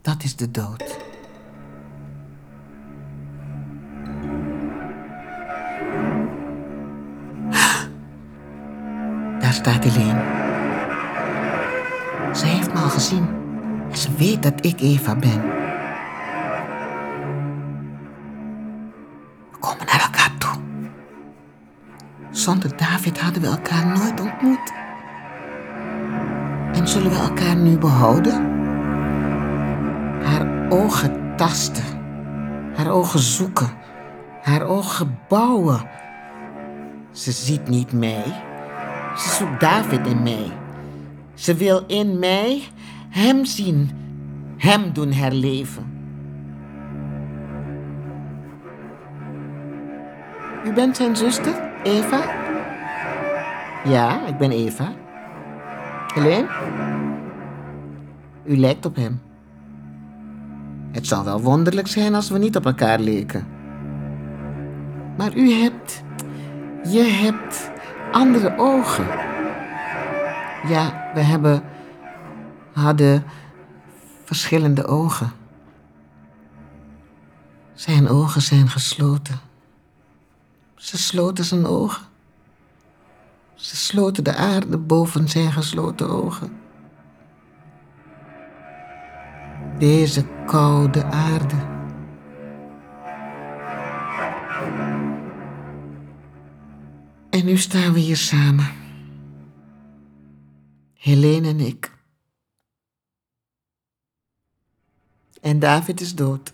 Dat 0.00 0.22
is 0.22 0.36
de 0.36 0.50
dood. 0.50 0.98
Daar 9.40 9.52
staat 9.52 9.84
Helene. 9.84 10.47
Gezien. 12.78 13.28
En 13.90 13.96
ze 13.96 14.08
weet 14.16 14.42
dat 14.42 14.64
ik 14.64 14.80
Eva 14.80 15.16
ben. 15.16 15.42
We 19.50 19.58
komen 19.60 19.86
naar 19.86 20.00
elkaar 20.00 20.30
toe. 20.38 20.60
Zonder 22.30 22.76
David 22.76 23.20
hadden 23.20 23.42
we 23.42 23.48
elkaar 23.48 23.86
nooit 23.86 24.20
ontmoet. 24.20 24.72
En 26.72 26.88
zullen 26.88 27.10
we 27.10 27.16
elkaar 27.16 27.56
nu 27.56 27.78
behouden? 27.78 28.56
Haar 30.22 30.66
ogen 30.68 31.36
tasten. 31.36 31.84
Haar 32.76 32.90
ogen 32.90 33.20
zoeken. 33.20 33.70
Haar 34.42 34.62
ogen 34.62 35.18
bouwen. 35.28 35.80
Ze 37.12 37.32
ziet 37.32 37.68
niet 37.68 37.92
mij. 37.92 38.24
Ze 39.16 39.28
zoekt 39.28 39.60
David 39.60 40.06
in 40.06 40.22
mij. 40.22 40.57
Ze 41.38 41.54
wil 41.54 41.84
in 41.86 42.18
mij 42.18 42.62
hem 43.08 43.44
zien, 43.44 43.90
hem 44.56 44.92
doen 44.92 45.12
herleven. 45.12 45.86
U 50.64 50.72
bent 50.72 50.96
zijn 50.96 51.16
zuster, 51.16 51.54
Eva? 51.82 52.20
Ja, 53.84 54.26
ik 54.26 54.38
ben 54.38 54.50
Eva. 54.50 54.92
Helene? 56.14 56.46
U 58.44 58.56
lijkt 58.56 58.86
op 58.86 58.96
hem. 58.96 59.20
Het 60.92 61.06
zou 61.06 61.24
wel 61.24 61.40
wonderlijk 61.40 61.88
zijn 61.88 62.14
als 62.14 62.30
we 62.30 62.38
niet 62.38 62.56
op 62.56 62.66
elkaar 62.66 62.98
leken. 62.98 63.46
Maar 65.16 65.36
u 65.36 65.50
hebt. 65.50 66.02
Je 66.90 67.02
hebt 67.02 67.70
andere 68.12 68.54
ogen. 68.56 69.06
Ja, 70.68 71.07
we 71.14 71.20
hebben. 71.20 71.62
hadden 72.72 73.24
verschillende 74.24 74.86
ogen. 74.86 75.32
Zijn 77.74 78.08
ogen 78.08 78.42
zijn 78.42 78.68
gesloten. 78.68 79.40
Ze 80.76 80.98
sloten 80.98 81.44
zijn 81.44 81.66
ogen. 81.66 82.02
Ze 83.54 83.76
sloten 83.76 84.24
de 84.24 84.34
aarde 84.34 84.78
boven 84.78 85.28
zijn 85.28 85.52
gesloten 85.52 86.08
ogen. 86.08 86.58
Deze 89.78 90.24
koude 90.46 91.04
aarde. 91.04 91.56
En 97.30 97.44
nu 97.44 97.56
staan 97.56 97.92
we 97.92 97.98
hier 97.98 98.16
samen. 98.16 98.87
Helene 100.98 101.48
en 101.48 101.60
ik. 101.60 101.92
En 105.40 105.58
David 105.58 106.00
is 106.00 106.14
dood. 106.14 106.52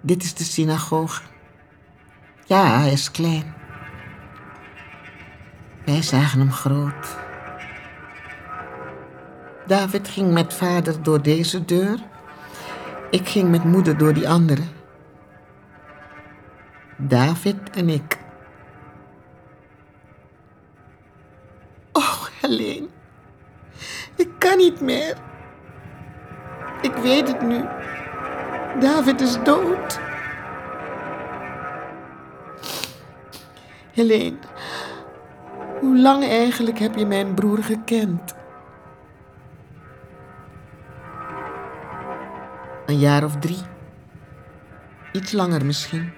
Dit 0.00 0.22
is 0.22 0.34
de 0.34 0.44
synagoge. 0.44 1.22
Ja, 2.46 2.78
hij 2.78 2.92
is 2.92 3.10
klein. 3.10 3.54
Wij 5.84 6.02
zagen 6.02 6.38
hem 6.38 6.52
groot. 6.52 7.16
David 9.66 10.08
ging 10.08 10.32
met 10.32 10.54
vader 10.54 11.02
door 11.02 11.22
deze 11.22 11.64
deur. 11.64 12.02
Ik 13.10 13.28
ging 13.28 13.50
met 13.50 13.64
moeder 13.64 13.98
door 13.98 14.14
die 14.14 14.28
andere. 14.28 14.62
David 16.96 17.70
en 17.70 17.88
ik. 17.88 18.23
Kan 24.54 24.64
niet 24.64 24.80
meer. 24.80 25.16
Ik 26.80 26.94
weet 26.94 27.28
het 27.28 27.42
nu. 27.42 27.64
David 28.80 29.20
is 29.20 29.42
dood. 29.42 30.00
Helene, 33.92 34.36
hoe 35.80 35.98
lang 35.98 36.24
eigenlijk 36.24 36.78
heb 36.78 36.94
je 36.94 37.06
mijn 37.06 37.34
broer 37.34 37.62
gekend? 37.62 38.34
Een 42.86 42.98
jaar 42.98 43.24
of 43.24 43.36
drie. 43.36 43.62
Iets 45.12 45.32
langer 45.32 45.64
misschien. 45.66 46.12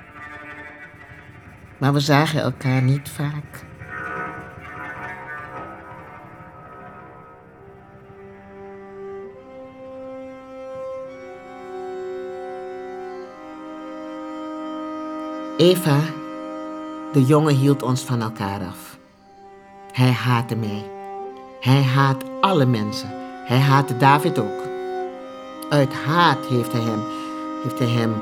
Maar 1.79 1.93
we 1.93 2.01
zagen 2.01 2.41
elkaar 2.41 2.83
niet 2.83 3.09
vaak. 3.09 3.65
Eva, 15.57 16.01
de 17.13 17.25
jongen 17.25 17.55
hield 17.55 17.83
ons 17.83 18.03
van 18.03 18.23
elkaar 18.23 18.61
af. 18.61 18.97
Hij 19.93 20.11
haatte 20.11 20.57
mij. 20.57 20.85
Hij 21.61 21.83
haat 21.83 22.25
alle 22.41 22.67
mensen. 22.67 23.09
Hij 23.45 23.59
haatte 23.59 23.97
David 23.97 24.39
ook. 24.39 24.63
Uit 25.71 25.93
haat 25.93 26.47
heeft 26.47 26.73
hij 26.73 26.81
hem, 26.81 27.03
heeft 27.63 27.79
hij 27.79 27.89
hem, 27.89 28.15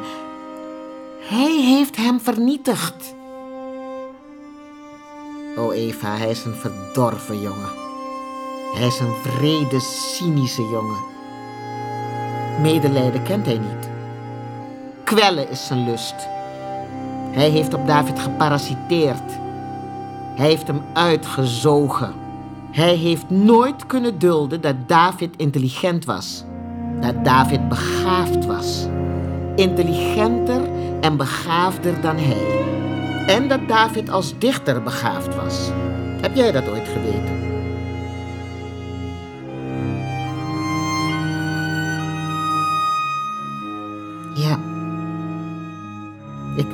hij 1.20 1.60
heeft 1.60 1.96
hem 1.96 2.20
vernietigd. 2.20 3.14
O 5.56 5.70
Eva, 5.70 6.16
hij 6.16 6.30
is 6.30 6.44
een 6.44 6.54
verdorven 6.54 7.40
jongen. 7.40 7.70
Hij 8.74 8.86
is 8.86 8.98
een 8.98 9.14
vrede, 9.22 9.80
cynische 9.80 10.62
jongen. 10.62 11.02
Medelijden 12.60 13.22
kent 13.22 13.46
hij 13.46 13.58
niet. 13.58 13.88
Kwellen 15.04 15.50
is 15.50 15.66
zijn 15.66 15.84
lust. 15.84 16.32
Hij 17.34 17.48
heeft 17.48 17.74
op 17.74 17.86
David 17.86 18.18
geparasiteerd. 18.18 19.38
Hij 20.34 20.46
heeft 20.46 20.66
hem 20.66 20.80
uitgezogen. 20.92 22.12
Hij 22.70 22.94
heeft 22.94 23.30
nooit 23.30 23.86
kunnen 23.86 24.18
dulden 24.18 24.60
dat 24.60 24.74
David 24.86 25.36
intelligent 25.36 26.04
was. 26.04 26.44
Dat 27.00 27.24
David 27.24 27.68
begaafd 27.68 28.46
was. 28.46 28.86
Intelligenter 29.56 30.60
en 31.00 31.16
begaafder 31.16 32.00
dan 32.00 32.16
hij. 32.18 32.62
En 33.26 33.48
dat 33.48 33.68
David 33.68 34.10
als 34.10 34.38
dichter 34.38 34.82
begaafd 34.82 35.34
was. 35.34 35.70
Heb 36.20 36.34
jij 36.34 36.52
dat 36.52 36.68
ooit 36.68 36.88
geweten? 36.88 37.43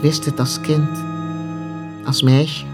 Wist 0.01 0.25
het 0.25 0.39
als 0.39 0.61
kind. 0.61 1.05
Als 2.05 2.23
meisje. 2.23 2.65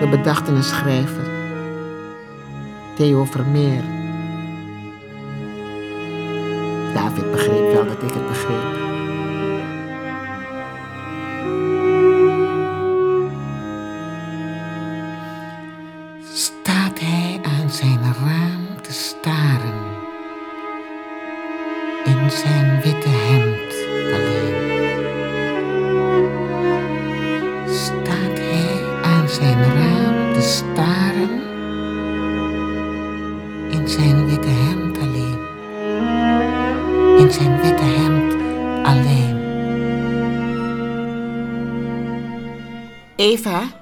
We 0.00 0.08
bedachten 0.10 0.54
een 0.54 0.62
schrijver. 0.62 1.30
Theo 2.96 3.24
Vermeer. 3.24 3.82
David 6.94 7.30
begreep 7.30 7.72
wel 7.72 7.86
dat 7.86 8.02
ik 8.02 8.14
het 8.14 8.26
begreep. 8.28 8.79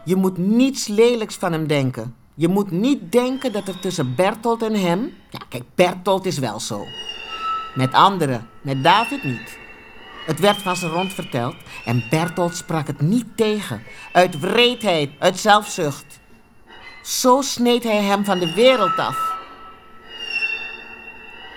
Je 0.04 0.16
moet 0.16 0.38
niets 0.38 0.86
lelijks 0.86 1.34
van 1.34 1.52
hem 1.52 1.66
denken. 1.66 2.14
Je 2.34 2.48
moet 2.48 2.70
niet 2.70 3.12
denken 3.12 3.52
dat 3.52 3.68
er 3.68 3.80
tussen 3.80 4.14
Bertolt 4.14 4.62
en 4.62 4.74
hem. 4.74 5.12
Ja, 5.30 5.38
kijk, 5.48 5.64
Bertolt 5.74 6.26
is 6.26 6.38
wel 6.38 6.60
zo. 6.60 6.86
Met 7.74 7.92
anderen, 7.92 8.48
met 8.60 8.84
David 8.84 9.24
niet. 9.24 9.58
Het 10.26 10.40
werd 10.40 10.62
van 10.62 10.76
zijn 10.76 10.92
rond 10.92 11.12
verteld 11.12 11.54
en 11.84 12.04
Bertolt 12.10 12.56
sprak 12.56 12.86
het 12.86 13.00
niet 13.00 13.26
tegen. 13.34 13.82
Uit 14.12 14.40
wreedheid, 14.40 15.10
uit 15.18 15.38
zelfzucht. 15.38 16.20
Zo 17.02 17.42
sneed 17.42 17.82
hij 17.82 18.02
hem 18.02 18.24
van 18.24 18.38
de 18.38 18.54
wereld 18.54 18.98
af. 18.98 19.36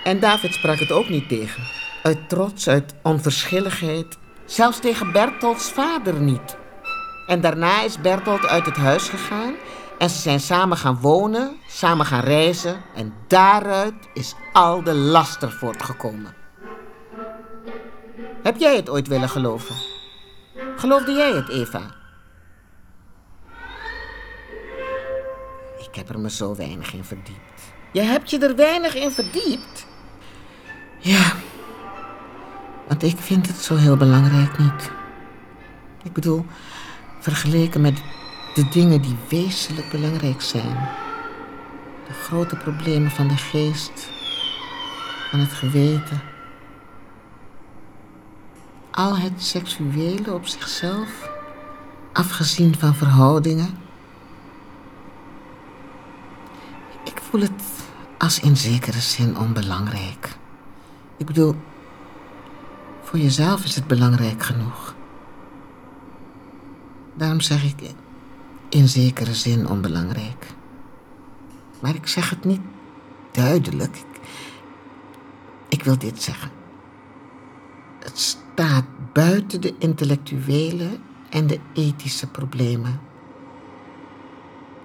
En 0.04 0.20
David 0.20 0.54
sprak 0.54 0.80
het 0.80 0.92
ook 0.92 1.10
niet 1.10 1.28
tegen. 1.28 1.64
Uit 2.04 2.30
trots, 2.30 2.68
uit 2.68 2.94
onverschilligheid. 3.04 4.18
Zelfs 4.46 4.80
tegen 4.80 5.12
Bertolds 5.12 5.72
vader 5.72 6.20
niet. 6.22 6.58
En 7.32 7.42
daarna 7.42 7.82
is 7.82 8.02
Bertolt 8.02 8.46
uit 8.46 8.66
het 8.66 8.76
huis 8.76 9.10
gegaan 9.10 9.54
en 9.98 10.10
ze 10.10 10.20
zijn 10.20 10.40
samen 10.40 10.78
gaan 10.78 11.00
wonen, 11.00 11.58
samen 11.68 12.06
gaan 12.06 12.24
reizen 12.24 12.82
en 12.96 13.14
daaruit 13.28 13.94
is 14.14 14.36
al 14.54 14.84
de 14.84 14.94
laster 14.94 15.52
voortgekomen. 15.52 16.34
Heb 18.44 18.58
jij 18.58 18.76
het 18.76 18.90
ooit 18.90 19.08
willen 19.08 19.30
geloven? 19.30 19.76
Geloofde 20.76 21.12
jij 21.12 21.32
het, 21.32 21.50
Eva? 21.50 21.82
Ik 25.78 25.96
heb 25.96 26.10
er 26.10 26.20
me 26.20 26.30
zo 26.30 26.56
weinig 26.56 26.94
in 26.94 27.04
verdiept. 27.04 27.62
Je 27.92 28.02
hebt 28.02 28.30
je 28.30 28.40
er 28.40 28.56
weinig 28.56 28.96
in 28.96 29.12
verdiept? 29.12 29.86
Ja, 30.98 31.34
want 32.88 33.04
ik 33.04 33.18
vind 33.18 33.48
het 33.48 33.58
zo 33.58 33.76
heel 33.76 33.98
belangrijk 33.98 34.58
niet. 34.58 34.92
Ik 36.04 36.14
bedoel, 36.14 36.46
vergeleken 37.22 37.82
met 37.82 38.02
de 38.54 38.70
dingen 38.70 39.02
die 39.02 39.16
wezenlijk 39.30 39.90
belangrijk 39.90 40.42
zijn. 40.42 40.90
De 42.08 42.14
grote 42.14 42.56
problemen 42.56 43.12
van 43.12 43.28
de 43.28 43.38
geest, 43.38 44.10
van 45.30 45.40
het 45.40 45.52
geweten. 45.52 46.22
Al 48.92 49.18
het 49.18 49.44
seksuele 49.44 50.34
op 50.34 50.48
zichzelf, 50.48 51.30
afgezien 52.14 52.78
van 52.78 52.96
verhoudingen. 52.96 53.78
Ik 57.04 57.22
voel 57.30 57.42
het 57.42 57.64
als 58.18 58.40
in 58.40 58.58
zekere 58.58 59.00
zin 59.00 59.38
onbelangrijk. 59.38 60.38
Ik 61.18 61.26
bedoel, 61.26 61.56
voor 63.04 63.20
jezelf 63.20 63.64
is 63.64 63.76
het 63.76 63.88
belangrijk 63.88 64.44
genoeg. 64.44 64.96
Daarom 67.14 67.42
zeg 67.42 67.64
ik 67.64 67.94
in 68.70 68.88
zekere 68.88 69.34
zin 69.34 69.68
onbelangrijk. 69.68 70.54
Maar 71.80 71.96
ik 71.96 72.08
zeg 72.08 72.30
het 72.30 72.46
niet 72.46 72.62
duidelijk. 73.32 74.04
Ik, 75.70 75.84
wil 75.84 75.98
dit 75.98 76.22
zeggen. 76.24 76.52
Het 78.00 78.20
staat 78.20 78.86
buiten 79.14 79.62
de 79.62 79.74
intellectuele 79.78 80.88
en 81.30 81.48
de 81.48 81.60
ethische 81.74 82.28
problemen. 82.28 83.00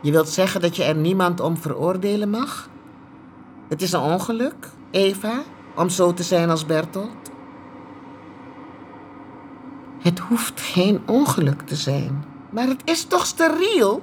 Je 0.00 0.10
wilt 0.10 0.28
zeggen 0.28 0.60
dat 0.60 0.76
je 0.76 0.84
er 0.84 0.96
niemand 0.96 1.40
om 1.40 1.56
veroordelen 1.56 2.30
mag? 2.30 2.68
Het 3.68 3.82
is 3.82 3.92
een 3.92 4.00
ongeluk, 4.00 4.70
Eva, 4.90 5.42
om 5.76 5.88
zo 5.88 6.12
te 6.14 6.22
zijn 6.22 6.50
als 6.50 6.66
Bertolt. 6.66 7.25
Het 10.06 10.18
hoeft 10.18 10.60
geen 10.60 11.00
ongeluk 11.06 11.62
te 11.62 11.76
zijn. 11.76 12.24
Maar 12.50 12.66
het 12.66 12.82
is 12.84 13.04
toch 13.04 13.26
steriel? 13.26 14.02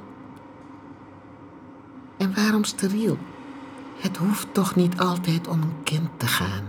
En 2.18 2.36
waarom 2.36 2.64
steriel? 2.64 3.18
Het 3.98 4.18
hoeft 4.18 4.54
toch 4.54 4.76
niet 4.76 5.00
altijd 5.00 5.48
om 5.48 5.62
een 5.62 5.84
kind 5.84 6.10
te 6.18 6.28
gaan. 6.28 6.68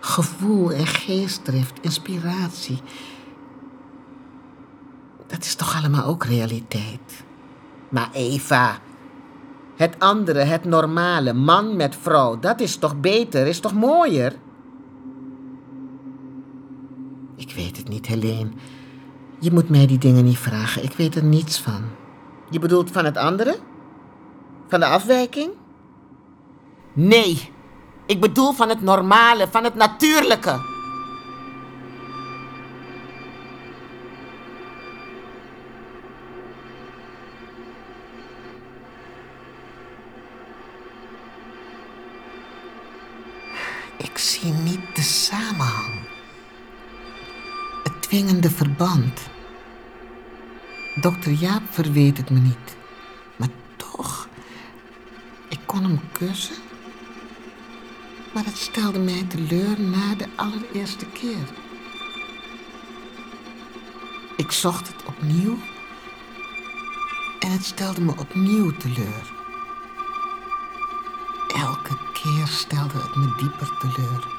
Gevoel 0.00 0.72
en 0.72 0.86
geestdrift, 0.86 1.78
inspiratie. 1.80 2.80
Dat 5.26 5.44
is 5.44 5.54
toch 5.54 5.76
allemaal 5.76 6.04
ook 6.04 6.24
realiteit? 6.24 7.24
Maar 7.88 8.08
Eva, 8.12 8.78
het 9.76 9.98
andere, 9.98 10.38
het 10.38 10.64
normale, 10.64 11.32
man 11.32 11.76
met 11.76 11.96
vrouw, 11.96 12.38
dat 12.38 12.60
is 12.60 12.76
toch 12.76 13.00
beter, 13.00 13.46
is 13.46 13.60
toch 13.60 13.74
mooier? 13.74 14.36
Ik 17.36 17.43
weet 17.54 17.76
het 17.76 17.88
niet, 17.88 18.06
Helene. 18.06 18.50
Je 19.40 19.52
moet 19.52 19.68
mij 19.68 19.86
die 19.86 19.98
dingen 19.98 20.24
niet 20.24 20.38
vragen. 20.38 20.82
Ik 20.82 20.92
weet 20.92 21.14
er 21.14 21.24
niets 21.24 21.58
van. 21.58 21.82
Je 22.50 22.58
bedoelt 22.58 22.90
van 22.90 23.04
het 23.04 23.16
andere? 23.16 23.58
Van 24.68 24.80
de 24.80 24.86
afwijking? 24.86 25.50
Nee, 26.92 27.52
ik 28.06 28.20
bedoel 28.20 28.52
van 28.52 28.68
het 28.68 28.82
normale, 28.82 29.48
van 29.50 29.64
het 29.64 29.74
natuurlijke. 29.74 30.72
Ik 43.96 44.18
zie 44.18 44.52
niet 44.52 44.94
de 44.94 45.02
samenhang. 45.02 46.03
Het 48.14 48.22
dwingende 48.22 48.50
verband. 48.50 49.20
Dokter 51.00 51.32
Jaap 51.32 51.62
verweet 51.70 52.16
het 52.16 52.30
me 52.30 52.38
niet. 52.38 52.76
Maar 53.36 53.48
toch, 53.76 54.28
ik 55.48 55.58
kon 55.66 55.82
hem 55.82 56.00
kussen. 56.12 56.56
Maar 58.34 58.44
het 58.44 58.56
stelde 58.56 58.98
mij 58.98 59.24
teleur 59.28 59.80
na 59.80 60.14
de 60.14 60.26
allereerste 60.36 61.06
keer. 61.06 61.52
Ik 64.36 64.50
zocht 64.50 64.88
het 64.88 65.04
opnieuw 65.06 65.58
en 67.38 67.50
het 67.50 67.64
stelde 67.64 68.00
me 68.00 68.12
opnieuw 68.18 68.76
teleur. 68.76 69.32
Elke 71.56 71.96
keer 72.12 72.46
stelde 72.46 72.98
het 72.98 73.16
me 73.16 73.34
dieper 73.36 73.78
teleur. 73.78 74.33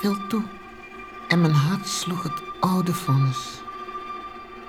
Veel 0.00 0.26
toe 0.26 0.42
en 1.28 1.40
mijn 1.40 1.52
hart 1.52 1.88
sloeg 1.88 2.22
het 2.22 2.42
oude 2.60 2.94
vonnis. 2.94 3.60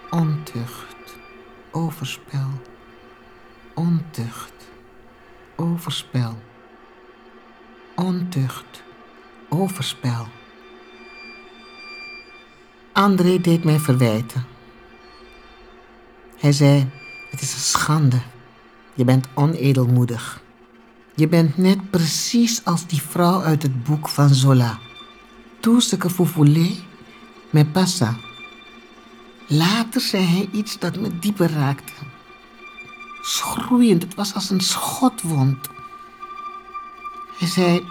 Ontucht, 0.09 1.17
overspel, 1.71 2.61
ontucht, 3.73 4.53
overspel, 5.55 6.37
ontucht, 7.95 8.83
overspel. 9.49 10.27
André 12.93 13.41
deed 13.41 13.63
mij 13.63 13.79
verwijten. 13.79 14.45
Hij 16.37 16.51
zei: 16.51 16.89
Het 17.29 17.41
is 17.41 17.53
een 17.53 17.59
schande. 17.59 18.21
Je 18.93 19.05
bent 19.05 19.27
onedelmoedig. 19.33 20.41
Je 21.15 21.27
bent 21.27 21.57
net 21.57 21.89
precies 21.89 22.65
als 22.65 22.87
die 22.87 23.01
vrouw 23.01 23.41
uit 23.41 23.63
het 23.63 23.83
boek 23.83 24.07
van 24.07 24.29
Zola. 24.29 24.79
Tout 25.59 25.81
ce 25.81 25.97
que 25.97 26.07
vous 26.07 26.33
voulez, 26.33 26.75
pas. 27.73 28.03
Later 29.49 30.01
zei 30.01 30.23
hij 30.23 30.49
iets 30.51 30.79
dat 30.79 30.95
me 30.95 31.19
dieper 31.19 31.51
raakte. 31.51 31.93
Schroeiend, 33.21 34.03
het 34.03 34.15
was 34.15 34.33
als 34.33 34.49
een 34.49 34.61
schotwond. 34.61 35.69
Hij 37.37 37.47
zei: 37.47 37.85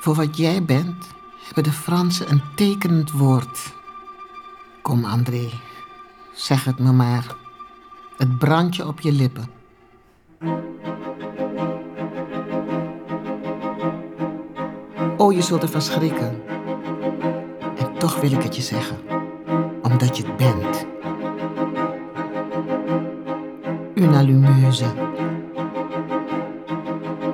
Voor 0.00 0.14
wat 0.14 0.36
jij 0.36 0.64
bent, 0.64 1.06
hebben 1.44 1.64
de 1.64 1.72
Fransen 1.72 2.30
een 2.30 2.42
tekenend 2.54 3.10
woord. 3.10 3.72
Kom, 4.82 5.04
André, 5.04 5.50
zeg 6.34 6.64
het 6.64 6.78
me 6.78 6.92
maar. 6.92 7.36
Het 8.16 8.38
brandje 8.38 8.86
op 8.86 9.00
je 9.00 9.12
lippen. 9.12 9.59
Oh, 15.20 15.32
je 15.32 15.42
zult 15.42 15.62
ervan 15.62 15.82
schrikken. 15.82 16.42
En 17.76 17.98
toch 17.98 18.20
wil 18.20 18.32
ik 18.32 18.42
het 18.42 18.56
je 18.56 18.62
zeggen, 18.62 18.98
omdat 19.82 20.16
je 20.16 20.26
het 20.26 20.36
bent. 20.36 20.86
Une 23.94 24.16
allumeuse. 24.16 24.84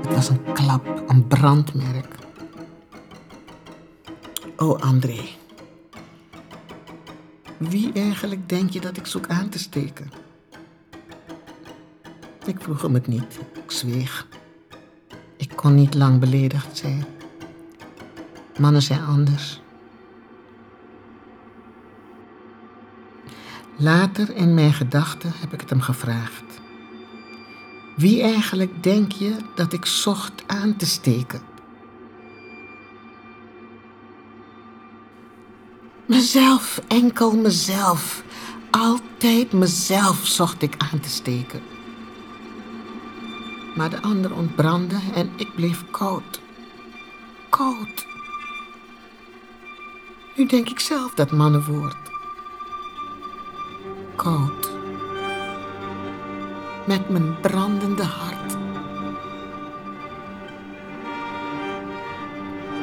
Het 0.02 0.14
was 0.14 0.28
een 0.28 0.52
klap, 0.52 1.02
een 1.06 1.26
brandmerk. 1.26 2.14
Oh, 4.56 4.80
André. 4.80 5.20
Wie 7.56 7.92
eigenlijk 7.92 8.48
denk 8.48 8.70
je 8.70 8.80
dat 8.80 8.96
ik 8.96 9.06
zoek 9.06 9.28
aan 9.28 9.48
te 9.48 9.58
steken? 9.58 10.10
Ik 12.46 12.60
vroeg 12.60 12.82
hem 12.82 12.94
het 12.94 13.06
niet. 13.06 13.38
Ik 13.64 13.70
zweeg. 13.70 14.26
Ik 15.36 15.52
kon 15.56 15.74
niet 15.74 15.94
lang 15.94 16.20
beledigd 16.20 16.76
zijn. 16.76 17.15
Mannen 18.58 18.82
zijn 18.82 19.04
anders. 19.04 19.60
Later 23.76 24.36
in 24.36 24.54
mijn 24.54 24.72
gedachten 24.72 25.32
heb 25.34 25.52
ik 25.52 25.60
het 25.60 25.70
hem 25.70 25.80
gevraagd. 25.80 26.44
Wie 27.96 28.22
eigenlijk 28.22 28.82
denk 28.82 29.12
je 29.12 29.36
dat 29.54 29.72
ik 29.72 29.86
zocht 29.86 30.42
aan 30.46 30.76
te 30.76 30.86
steken? 30.86 31.40
Mezelf, 36.06 36.80
enkel 36.88 37.36
mezelf. 37.36 38.24
Altijd 38.70 39.52
mezelf 39.52 40.26
zocht 40.26 40.62
ik 40.62 40.74
aan 40.92 41.00
te 41.00 41.10
steken. 41.10 41.60
Maar 43.76 43.90
de 43.90 44.02
ander 44.02 44.34
ontbrandde 44.34 44.96
en 45.14 45.30
ik 45.36 45.54
bleef 45.54 45.90
koud. 45.90 46.40
Koud. 47.50 48.15
Nu 50.36 50.46
denk 50.46 50.68
ik 50.68 50.80
zelf 50.80 51.14
dat 51.14 51.30
mannenwoord. 51.30 51.96
Koud. 54.16 54.70
Met 56.86 57.08
mijn 57.08 57.40
brandende 57.40 58.02
hart. 58.02 58.56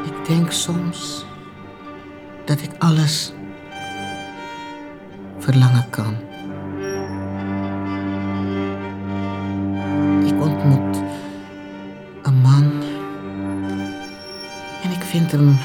Ik 0.05 0.25
denk 0.27 0.51
soms 0.51 1.25
dat 2.45 2.61
ik 2.61 2.71
alles 2.79 3.33
verlangen 5.39 5.89
kan. 5.89 6.15
Ik 10.25 10.41
ontmoet 10.41 11.03
een 12.21 12.35
man 12.41 12.81
en 14.83 14.91
ik 14.91 15.01
vind 15.01 15.31
hem 15.31 15.57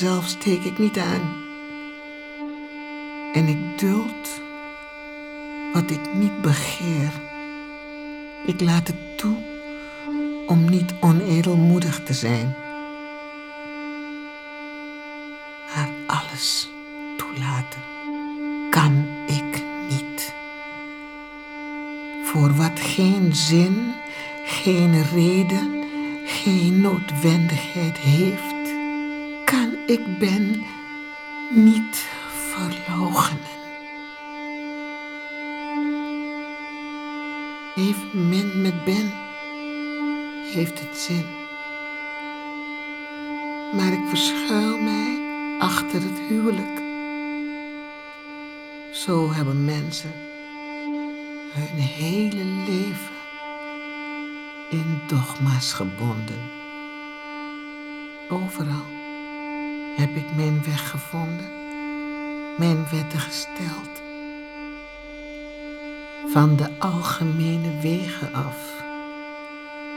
mezelf 0.00 0.26
steek 0.26 0.64
ik 0.64 0.78
niet 0.78 0.98
aan. 0.98 1.32
En 3.32 3.46
ik 3.46 3.78
duld 3.78 4.40
wat 5.72 5.90
ik 5.90 6.14
niet 6.14 6.40
begeer. 6.42 7.12
Ik 8.46 8.60
laat 8.60 8.86
het 8.86 9.18
toe 9.18 9.36
om 10.46 10.70
niet 10.70 10.94
onedelmoedig 11.00 12.02
te 12.02 12.12
zijn. 12.12 12.54
Maar 15.74 15.88
alles 16.06 16.70
toelaten 17.16 17.80
kan 18.70 19.06
ik 19.26 19.62
niet. 19.88 20.34
Voor 22.24 22.54
wat 22.54 22.80
geen 22.80 23.34
zin, 23.34 23.92
geen 24.44 25.02
reden, 25.02 25.84
geen 26.24 26.80
noodwendigheid 26.80 27.98
heeft, 27.98 28.49
ik 29.90 30.18
Ben 30.18 30.64
niet 31.50 32.08
verloochenen. 32.28 33.58
Evenmin 37.76 38.62
met 38.62 38.84
Ben 38.84 39.12
heeft 40.52 40.80
het 40.80 40.98
zin. 40.98 41.24
Maar 43.72 43.92
ik 43.92 44.08
verschuil 44.08 44.78
mij 44.78 45.18
achter 45.58 46.02
het 46.02 46.18
huwelijk. 46.28 46.80
Zo 48.92 49.32
hebben 49.32 49.64
mensen 49.64 50.12
hun 51.52 51.78
hele 51.78 52.44
leven 52.44 53.14
in 54.70 55.00
dogma's 55.06 55.72
gebonden. 55.72 56.40
Overal 58.28 58.99
heb 59.96 60.16
ik 60.16 60.36
mijn 60.36 60.62
weg 60.64 60.90
gevonden, 60.90 61.50
mijn 62.58 62.86
wetten 62.90 63.20
gesteld. 63.20 64.02
Van 66.32 66.56
de 66.56 66.68
algemene 66.78 67.80
wegen 67.80 68.34
af, 68.34 68.82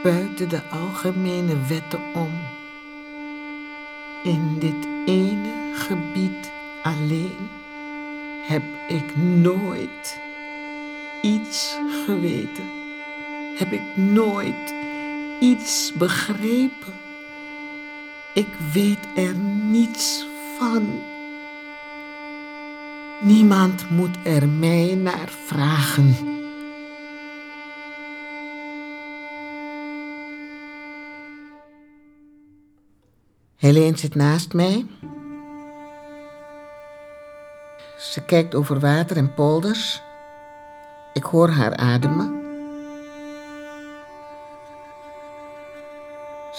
buiten 0.04 0.50
de 0.50 0.62
algemene 0.72 1.56
wetten 1.68 2.00
om. 2.14 2.32
In 4.24 4.60
dit 4.60 4.88
ene 5.06 5.72
gebied 5.74 6.52
alleen 6.84 7.50
heb 8.48 8.64
ik 8.88 9.16
nooit 9.16 10.20
iets 11.22 11.78
geweten. 12.06 12.64
Heb 13.58 13.72
ik 13.72 13.98
nooit 13.98 14.74
iets 15.40 15.94
begrepen. 15.94 16.94
Ik 18.34 18.48
weet 18.74 19.08
er 19.16 19.36
niets 19.36 20.26
van. 20.58 21.02
Niemand 23.22 23.90
moet 23.90 24.18
er 24.24 24.48
mij 24.48 24.96
naar 24.96 25.30
vragen. 25.30 26.16
Helene 33.56 33.98
zit 33.98 34.16
naast 34.16 34.54
mij. 34.54 34.86
Ze 37.98 38.22
kijkt 38.26 38.56
over 38.56 38.80
water 38.80 39.18
en 39.18 39.34
polders. 39.34 40.02
Ik 41.14 41.24
hoor 41.24 41.50
haar 41.50 41.76
ademen. 41.76 42.43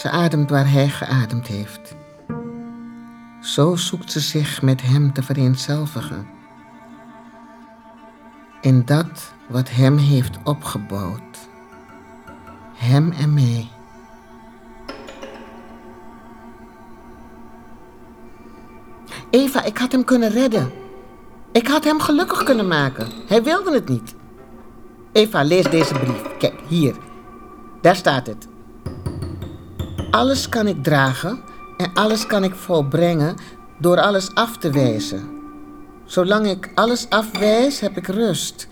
Ze 0.04 0.10
ademt 0.10 0.50
waar 0.50 0.70
hij 0.70 0.88
geademd 0.88 1.46
heeft. 1.46 1.94
Zo 3.40 3.76
zoekt 3.76 4.12
ze 4.12 4.20
zich 4.20 4.62
met 4.62 4.82
hem 4.82 5.12
te 5.12 5.22
vereenzelvigen. 5.22 6.26
In 8.60 8.84
dat 8.84 9.32
wat 9.48 9.70
hem 9.70 9.96
heeft 9.96 10.38
opgebouwd. 10.42 11.48
Hem 12.74 13.12
en 13.12 13.34
mij. 13.34 13.68
Eva, 19.30 19.64
ik 19.64 19.78
had 19.78 19.92
hem 19.92 20.04
kunnen 20.04 20.30
redden. 20.30 20.72
Ik 21.52 21.66
had 21.66 21.84
hem 21.84 22.00
gelukkig 22.00 22.42
kunnen 22.42 22.68
maken. 22.68 23.08
Hij 23.26 23.42
wilde 23.42 23.72
het 23.72 23.88
niet. 23.88 24.14
Eva, 25.12 25.42
lees 25.42 25.70
deze 25.70 25.94
brief. 25.94 26.36
Kijk, 26.38 26.60
hier. 26.68 26.94
Daar 27.80 27.96
staat 27.96 28.26
het. 28.26 28.52
Alles 30.14 30.48
kan 30.48 30.66
ik 30.66 30.82
dragen 30.82 31.40
en 31.76 31.90
alles 31.94 32.26
kan 32.26 32.44
ik 32.44 32.54
volbrengen 32.54 33.36
door 33.78 34.00
alles 34.00 34.34
af 34.34 34.56
te 34.56 34.70
wijzen. 34.70 35.28
Zolang 36.04 36.46
ik 36.46 36.70
alles 36.74 37.10
afwijs, 37.10 37.80
heb 37.80 37.96
ik 37.96 38.06
rust. 38.06 38.68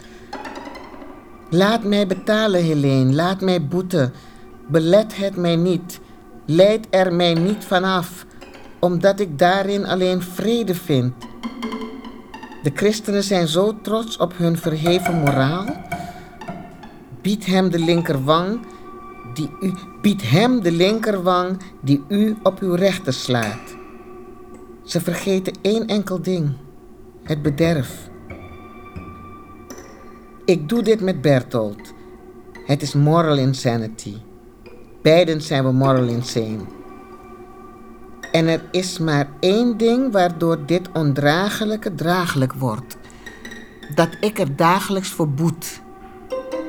Laat 1.50 1.84
mij 1.84 2.06
betalen, 2.06 2.62
Helene. 2.62 3.12
Laat 3.12 3.40
mij 3.40 3.66
boeten. 3.66 4.12
Belet 4.68 5.16
het 5.16 5.36
mij 5.36 5.56
niet. 5.56 6.00
Leid 6.46 6.86
er 6.90 7.12
mij 7.12 7.34
niet 7.34 7.64
vanaf, 7.64 8.26
omdat 8.80 9.20
ik 9.20 9.38
daarin 9.38 9.86
alleen 9.86 10.22
vrede 10.22 10.74
vind. 10.74 11.14
De 12.62 12.70
christenen 12.74 13.22
zijn 13.22 13.48
zo 13.48 13.80
trots 13.82 14.16
op 14.16 14.36
hun 14.36 14.58
verheven 14.58 15.14
moraal. 15.14 15.66
Bied 17.20 17.46
hem 17.46 17.70
de 17.70 17.78
linkerwang 17.78 18.60
die 19.34 19.50
u, 19.60 19.72
biedt 20.00 20.30
hem 20.30 20.62
de 20.62 20.72
linkerwang 20.72 21.58
die 21.80 22.04
u 22.08 22.36
op 22.42 22.60
uw 22.60 22.74
rechter 22.74 23.12
slaat. 23.12 23.76
Ze 24.84 25.00
vergeten 25.00 25.52
één 25.60 25.86
enkel 25.86 26.22
ding: 26.22 26.52
het 27.22 27.42
bederf. 27.42 28.10
Ik 30.44 30.68
doe 30.68 30.82
dit 30.82 31.00
met 31.00 31.20
Bertolt. 31.20 31.92
Het 32.66 32.82
is 32.82 32.94
moral 32.94 33.36
insanity. 33.36 34.14
Beiden 35.02 35.40
zijn 35.40 35.64
we 35.64 35.72
moral 35.72 36.06
insane. 36.06 36.64
En 38.32 38.46
er 38.46 38.64
is 38.70 38.98
maar 38.98 39.28
één 39.40 39.76
ding 39.76 40.12
waardoor 40.12 40.66
dit 40.66 40.88
ondraaglijke 40.92 41.94
draaglijk 41.94 42.52
wordt: 42.52 42.96
dat 43.94 44.08
ik 44.20 44.38
er 44.38 44.56
dagelijks 44.56 45.08
voor 45.08 45.28
boet. 45.28 45.80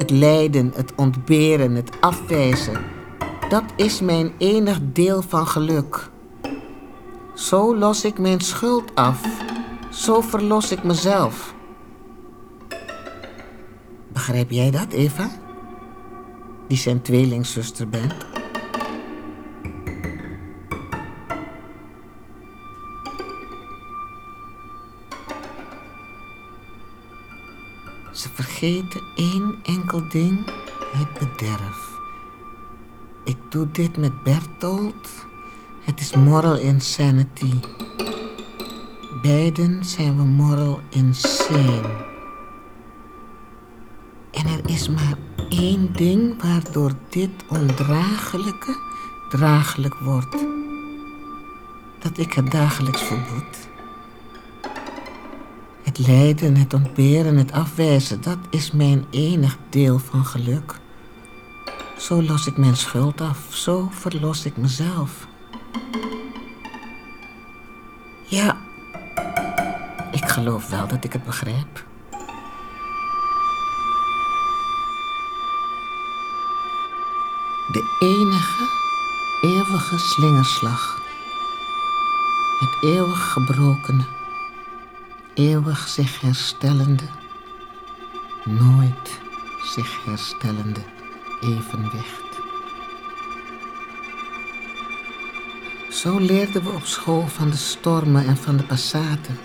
Het 0.03 0.11
lijden, 0.11 0.71
het 0.75 0.93
ontberen, 0.95 1.75
het 1.75 2.01
afwijzen. 2.01 2.81
Dat 3.49 3.63
is 3.75 4.01
mijn 4.01 4.31
enig 4.37 4.79
deel 4.83 5.21
van 5.21 5.47
geluk. 5.47 6.09
Zo 7.33 7.77
los 7.77 8.05
ik 8.05 8.19
mijn 8.19 8.41
schuld 8.41 8.95
af. 8.95 9.21
Zo 9.89 10.21
verlos 10.21 10.71
ik 10.71 10.83
mezelf. 10.83 11.53
Begrijp 14.07 14.51
jij 14.51 14.71
dat, 14.71 14.91
Eva? 14.91 15.29
Die 16.67 16.77
zijn 16.77 17.01
tweelingzuster 17.01 17.89
bent. 17.89 18.32
Vergeten 28.63 29.01
één 29.15 29.55
enkel 29.63 30.07
ding, 30.09 30.45
het 30.91 31.13
bederf. 31.13 31.99
Ik 33.23 33.37
doe 33.49 33.71
dit 33.71 33.97
met 33.97 34.23
Bertolt. 34.23 35.09
Het 35.81 35.99
is 35.99 36.13
moral 36.15 36.57
insanity. 36.57 37.53
Beiden 39.21 39.85
zijn 39.85 40.17
we 40.17 40.23
moral 40.23 40.79
insane. 40.89 42.05
En 44.31 44.45
er 44.45 44.69
is 44.69 44.89
maar 44.89 45.17
één 45.49 45.93
ding 45.93 46.41
waardoor 46.41 46.91
dit 47.09 47.31
ondraaglijke 47.47 48.75
draaglijk 49.29 49.95
wordt. 49.95 50.37
Dat 51.99 52.17
ik 52.17 52.33
het 52.33 52.51
dagelijks 52.51 53.01
verboed. 53.01 53.62
Het 55.93 56.07
lijden, 56.07 56.55
het 56.55 56.73
ontberen, 56.73 57.37
het 57.37 57.51
afwijzen, 57.51 58.21
dat 58.21 58.37
is 58.49 58.71
mijn 58.71 59.05
enig 59.09 59.57
deel 59.69 59.99
van 59.99 60.25
geluk. 60.25 60.79
Zo 61.97 62.23
los 62.23 62.47
ik 62.47 62.57
mijn 62.57 62.75
schuld 62.75 63.21
af, 63.21 63.37
zo 63.49 63.89
verlos 63.91 64.45
ik 64.45 64.57
mezelf. 64.57 65.27
Ja, 68.25 68.57
ik 70.11 70.25
geloof 70.29 70.69
wel 70.69 70.87
dat 70.87 71.03
ik 71.03 71.13
het 71.13 71.23
begrijp. 71.23 71.85
De 77.71 77.97
enige, 77.99 78.63
eeuwige 79.41 79.97
slingerslag. 79.97 81.01
Het 82.59 82.83
eeuwig 82.83 83.31
gebrokene 83.31 84.03
eeuwig 85.33 85.87
zich 85.87 86.21
herstellende, 86.21 87.03
nooit 88.45 89.19
zich 89.63 90.03
herstellende 90.05 90.79
evenwicht. 91.41 92.21
Zo 95.89 96.17
leerden 96.17 96.63
we 96.63 96.69
op 96.69 96.85
school 96.85 97.27
van 97.27 97.49
de 97.49 97.57
stormen 97.57 98.25
en 98.25 98.37
van 98.37 98.57
de 98.57 98.63
passaten. 98.63 99.37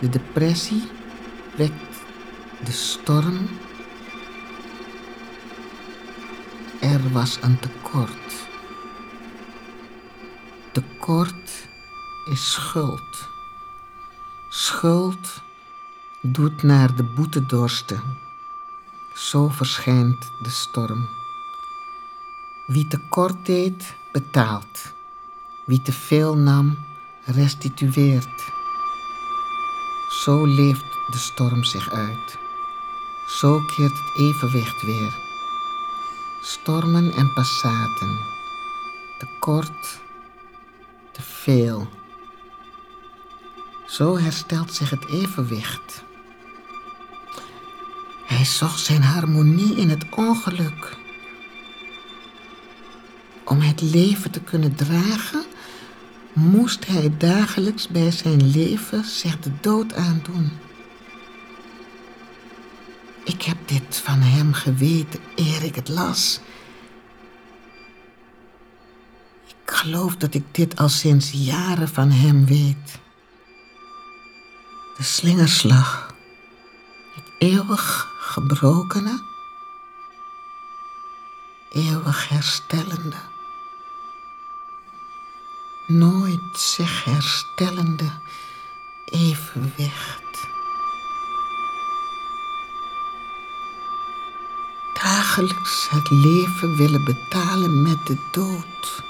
De 0.00 0.08
depressie 0.08 0.82
wekt 1.56 1.96
de 2.64 2.72
storm. 2.72 3.48
Er 6.80 7.12
was 7.12 7.38
een 7.42 7.58
tekort. 7.58 8.48
Tekort 10.72 11.68
is 12.30 12.52
schuld. 12.52 13.35
Schuld 14.66 15.42
doet 16.20 16.62
naar 16.62 16.94
de 16.94 17.02
boete 17.02 17.46
dorsten. 17.46 18.18
Zo 19.14 19.48
verschijnt 19.48 20.30
de 20.42 20.50
storm. 20.50 21.08
Wie 22.66 22.86
tekort 22.86 23.46
deed, 23.46 23.94
betaalt. 24.12 24.92
Wie 25.66 25.82
te 25.82 25.92
veel 25.92 26.36
nam, 26.36 26.78
restitueert. 27.24 28.42
Zo 30.24 30.44
leeft 30.44 30.92
de 31.10 31.18
storm 31.18 31.64
zich 31.64 31.92
uit. 31.92 32.38
Zo 33.28 33.60
keert 33.76 33.98
het 33.98 34.16
evenwicht 34.16 34.82
weer. 34.82 35.14
Stormen 36.42 37.12
en 37.12 37.32
passaten. 37.32 38.18
Tekort, 39.18 40.00
te 41.12 41.22
veel. 41.22 41.95
Zo 43.86 44.18
herstelt 44.18 44.74
zich 44.74 44.90
het 44.90 45.06
evenwicht. 45.08 46.04
Hij 48.26 48.44
zocht 48.44 48.80
zijn 48.80 49.02
harmonie 49.02 49.76
in 49.76 49.90
het 49.90 50.04
ongeluk. 50.14 50.96
Om 53.44 53.60
het 53.60 53.80
leven 53.80 54.30
te 54.30 54.40
kunnen 54.40 54.74
dragen, 54.74 55.44
moest 56.32 56.86
hij 56.86 57.16
dagelijks 57.18 57.88
bij 57.88 58.10
zijn 58.10 58.50
leven 58.50 59.04
zich 59.04 59.38
de 59.38 59.50
dood 59.60 59.94
aandoen. 59.94 60.50
Ik 63.24 63.42
heb 63.42 63.56
dit 63.64 63.96
van 63.96 64.20
hem 64.20 64.52
geweten 64.52 65.20
eer 65.34 65.62
ik 65.62 65.74
het 65.74 65.88
las. 65.88 66.40
Ik 69.46 69.70
geloof 69.72 70.16
dat 70.16 70.34
ik 70.34 70.44
dit 70.50 70.76
al 70.76 70.88
sinds 70.88 71.30
jaren 71.30 71.88
van 71.88 72.10
hem 72.10 72.46
weet. 72.46 73.04
De 74.96 75.02
slingerslag. 75.02 76.14
Het 77.14 77.24
eeuwig 77.38 78.08
gebrokene. 78.18 79.22
Eeuwig 81.70 82.28
herstellende. 82.28 83.16
Nooit 85.86 86.58
zich 86.58 87.04
herstellende 87.04 88.10
evenwicht. 89.04 90.46
Dagelijks 95.02 95.88
het 95.90 96.10
leven 96.10 96.76
willen 96.76 97.04
betalen 97.04 97.82
met 97.82 98.06
de 98.06 98.16
dood. 98.32 99.05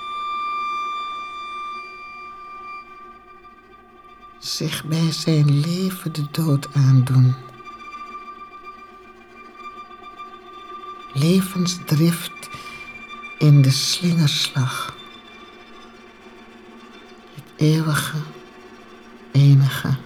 Zich 4.47 4.84
bij 4.84 5.12
zijn 5.12 5.61
leven 5.61 6.12
de 6.12 6.26
dood 6.30 6.68
aandoen. 6.74 7.34
Levensdrift 11.12 12.49
in 13.38 13.62
de 13.62 13.70
slingerslag. 13.70 14.97
Het 17.34 17.44
eeuwige, 17.57 18.18
enige. 19.32 19.97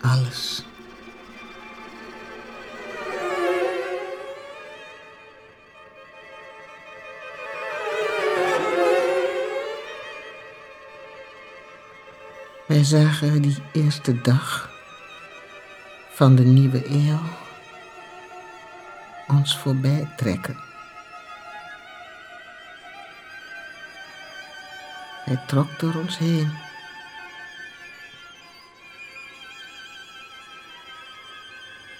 Alles. 0.00 0.64
Wij 12.84 13.02
zagen 13.02 13.42
die 13.42 13.62
eerste 13.72 14.20
dag 14.20 14.70
van 16.12 16.34
de 16.34 16.44
nieuwe 16.44 16.90
eeuw 16.90 17.20
ons 19.28 19.58
voorbij 19.58 20.08
trekken. 20.16 20.56
Hij 25.24 25.40
trok 25.46 25.78
door 25.78 25.94
ons 25.94 26.18
heen. 26.18 26.52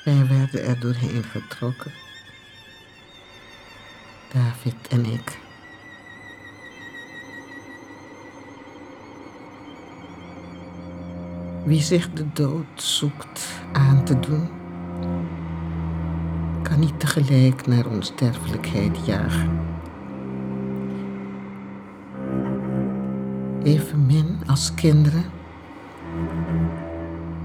Wij 0.04 0.26
werden 0.26 0.64
er 0.64 0.80
doorheen 0.80 1.24
getrokken. 1.24 1.92
David 4.32 4.88
en 4.88 5.04
ik. 5.04 5.43
Wie 11.64 11.82
zich 11.82 12.12
de 12.12 12.32
dood 12.32 12.66
zoekt 12.74 13.48
aan 13.72 14.04
te 14.04 14.20
doen, 14.20 14.48
kan 16.62 16.78
niet 16.78 17.00
tegelijk 17.00 17.66
naar 17.66 17.86
onsterfelijkheid 17.86 19.06
jagen. 19.06 19.60
Evenmin 23.62 24.38
als 24.46 24.74
kinderen 24.74 25.24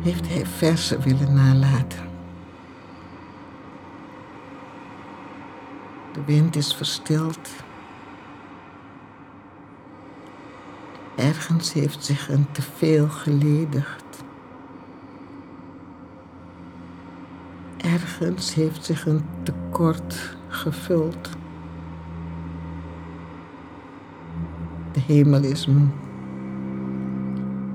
heeft 0.02 0.28
hij 0.28 0.46
versen 0.46 1.02
willen 1.02 1.34
nalaten. 1.34 2.10
De 6.14 6.24
wind 6.26 6.56
is 6.56 6.74
verstild. 6.74 7.50
Ergens 11.16 11.74
heeft 11.74 12.06
zich 12.06 12.30
een 12.30 12.52
teveel 12.52 13.08
geledigd. 13.08 14.09
Ergens 18.20 18.54
heeft 18.54 18.86
zich 18.86 19.06
een 19.06 19.22
tekort 19.44 20.38
gevuld. 20.48 21.30
De 24.92 25.00
hemel 25.00 25.44
is 25.44 25.68
moe. 25.68 25.88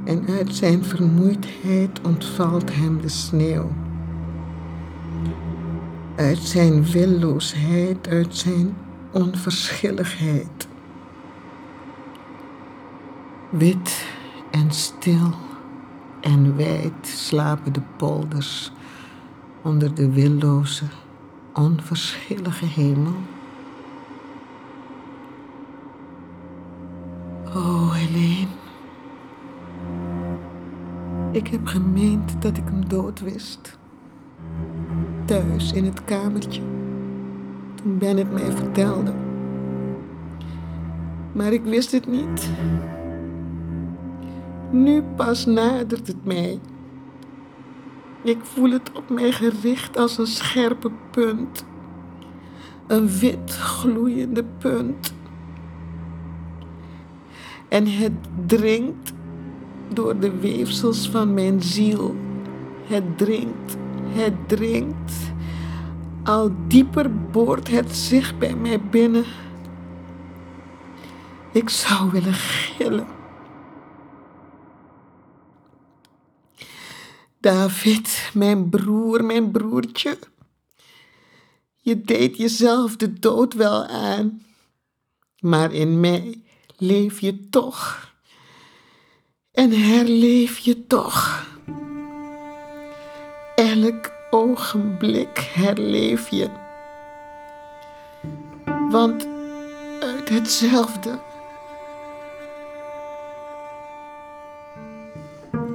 En 0.05 0.27
uit 0.29 0.55
zijn 0.55 0.85
vermoeidheid 0.85 2.01
ontvalt 2.01 2.75
hem 2.75 3.01
de 3.01 3.09
sneeuw. 3.09 3.71
Uit 6.17 6.39
zijn 6.39 6.85
willoosheid, 6.85 8.09
uit 8.09 8.37
zijn 8.37 8.77
onverschilligheid. 9.13 10.69
Wit 13.51 14.07
en 14.51 14.71
stil 14.71 15.35
en 16.21 16.57
wijd 16.57 17.07
slapen 17.07 17.73
de 17.73 17.83
polders 17.97 18.73
onder 19.65 19.95
de 19.95 20.11
willoze, 20.11 20.85
onverschillige 21.53 22.67
hemel. 22.67 23.15
Oh, 27.47 27.95
Helene. 27.95 28.51
Ik 31.31 31.47
heb 31.47 31.67
gemeend 31.67 32.43
dat 32.43 32.57
ik 32.57 32.65
hem 32.65 32.89
dood 32.89 33.21
wist. 33.21 33.79
Thuis 35.25 35.73
in 35.73 35.85
het 35.85 36.05
kamertje. 36.05 36.63
Toen 37.75 37.99
Ben 37.99 38.17
het 38.17 38.33
mij 38.33 38.53
vertelde. 38.53 39.13
Maar 41.33 41.53
ik 41.53 41.65
wist 41.65 41.93
het 41.93 42.07
niet. 42.07 42.51
Nu 44.71 45.03
pas 45.03 45.47
nadert 45.47 46.07
het 46.07 46.25
mij. 46.25 46.61
Ik 48.25 48.39
voel 48.43 48.71
het 48.71 48.93
op 48.93 49.09
mij 49.09 49.33
gericht 49.33 49.97
als 49.97 50.19
een 50.19 50.27
scherpe 50.27 50.91
punt. 51.11 51.65
Een 52.87 53.09
wit 53.09 53.51
gloeiende 53.51 54.45
punt. 54.59 55.15
En 57.69 57.87
het 57.87 58.13
dringt 58.47 59.13
door 59.93 60.19
de 60.19 60.39
weefsels 60.39 61.09
van 61.09 61.35
mijn 61.35 61.63
ziel. 61.63 62.17
Het 62.87 63.19
dringt, 63.19 63.77
het 64.09 64.49
dringt. 64.49 65.13
Al 66.23 66.51
dieper 66.67 67.11
boort 67.31 67.71
het 67.71 67.97
zich 67.97 68.39
bij 68.39 68.55
mij 68.55 68.81
binnen. 68.81 69.25
Ik 71.53 71.71
zou 71.71 72.11
willen 72.11 72.35
gillen. 72.35 73.14
David, 77.45 78.31
mijn 78.35 78.69
broer, 78.69 79.25
mijn 79.25 79.51
broertje. 79.51 80.19
Je 81.77 82.01
deed 82.01 82.37
jezelf 82.37 82.97
de 82.97 83.13
dood 83.13 83.55
wel 83.55 83.87
aan, 83.87 84.43
maar 85.39 85.73
in 85.73 86.01
mij 86.01 86.43
leef 86.77 87.21
je 87.21 87.49
toch. 87.49 88.13
En 89.53 89.71
herleef 89.71 90.59
je 90.59 90.87
toch. 90.87 91.47
Elk 93.55 94.11
ogenblik 94.31 95.39
herleef 95.39 96.29
je. 96.29 96.51
Want 98.91 99.27
uit 100.01 100.29
hetzelfde, 100.29 101.21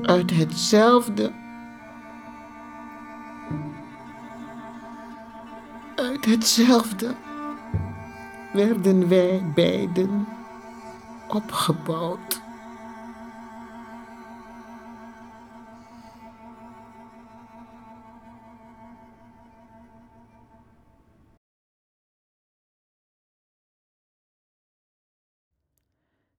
uit 0.02 0.32
hetzelfde 0.32 1.32
uit 6.00 6.26
hetzelfde 6.26 7.16
werden 8.54 9.10
wij 9.10 9.52
beiden 9.56 10.28
opgebouwd. 11.28 12.42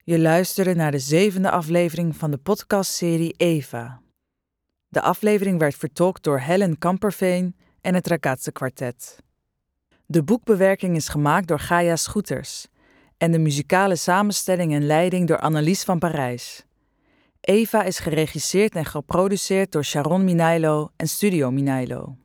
Je 0.05 0.19
luisterde 0.19 0.75
naar 0.75 0.91
de 0.91 0.99
zevende 0.99 1.51
aflevering 1.51 2.17
van 2.17 2.31
de 2.31 2.39
podcastserie 2.39 3.35
Eva. 3.37 4.01
De 4.89 5.01
aflevering 5.01 5.59
werd 5.59 5.75
vertolkt 5.75 6.23
door 6.23 6.39
Helen 6.39 6.79
Kamperveen 6.79 7.57
en 7.81 7.95
het 7.95 8.07
Ragazze 8.07 8.53
Quartet. 8.53 9.29
De 10.11 10.23
boekbewerking 10.23 10.97
is 10.97 11.09
gemaakt 11.09 11.49
door 11.49 11.59
Gaia 11.59 11.97
Schoeters 11.97 12.67
en 13.19 13.33
de 13.33 13.39
muzikale 13.39 13.97
samenstelling 13.97 14.75
en 14.75 14.87
leiding 14.87 15.29
door 15.29 15.39
Annelies 15.39 15.85
van 15.85 15.99
Parijs. 15.99 16.65
Eva 17.41 17.83
is 17.83 17.99
geregisseerd 17.99 18.75
en 18.75 18.85
geproduceerd 18.85 19.73
door 19.73 19.85
Sharon 19.85 20.25
Minailo 20.25 20.91
en 20.97 21.09
Studio 21.09 21.51
Minailo. 21.51 22.17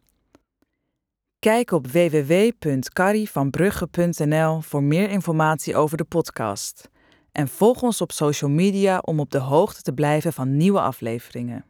Kijk 1.40 1.72
op 1.72 1.88
www.carrievanbrugge.nl 1.88 4.62
voor 4.62 4.84
meer 4.84 5.10
informatie 5.10 5.76
over 5.76 5.98
de 5.98 6.04
podcast. 6.04 6.90
En 7.32 7.48
volg 7.48 7.82
ons 7.82 8.02
op 8.02 8.12
social 8.12 8.50
media 8.50 9.00
om 9.00 9.20
op 9.20 9.32
de 9.32 9.40
hoogte 9.40 9.82
te 9.82 9.94
blijven 9.94 10.34
van 10.34 10.58
nieuwe 10.58 10.82
afleveringen. 10.82 11.66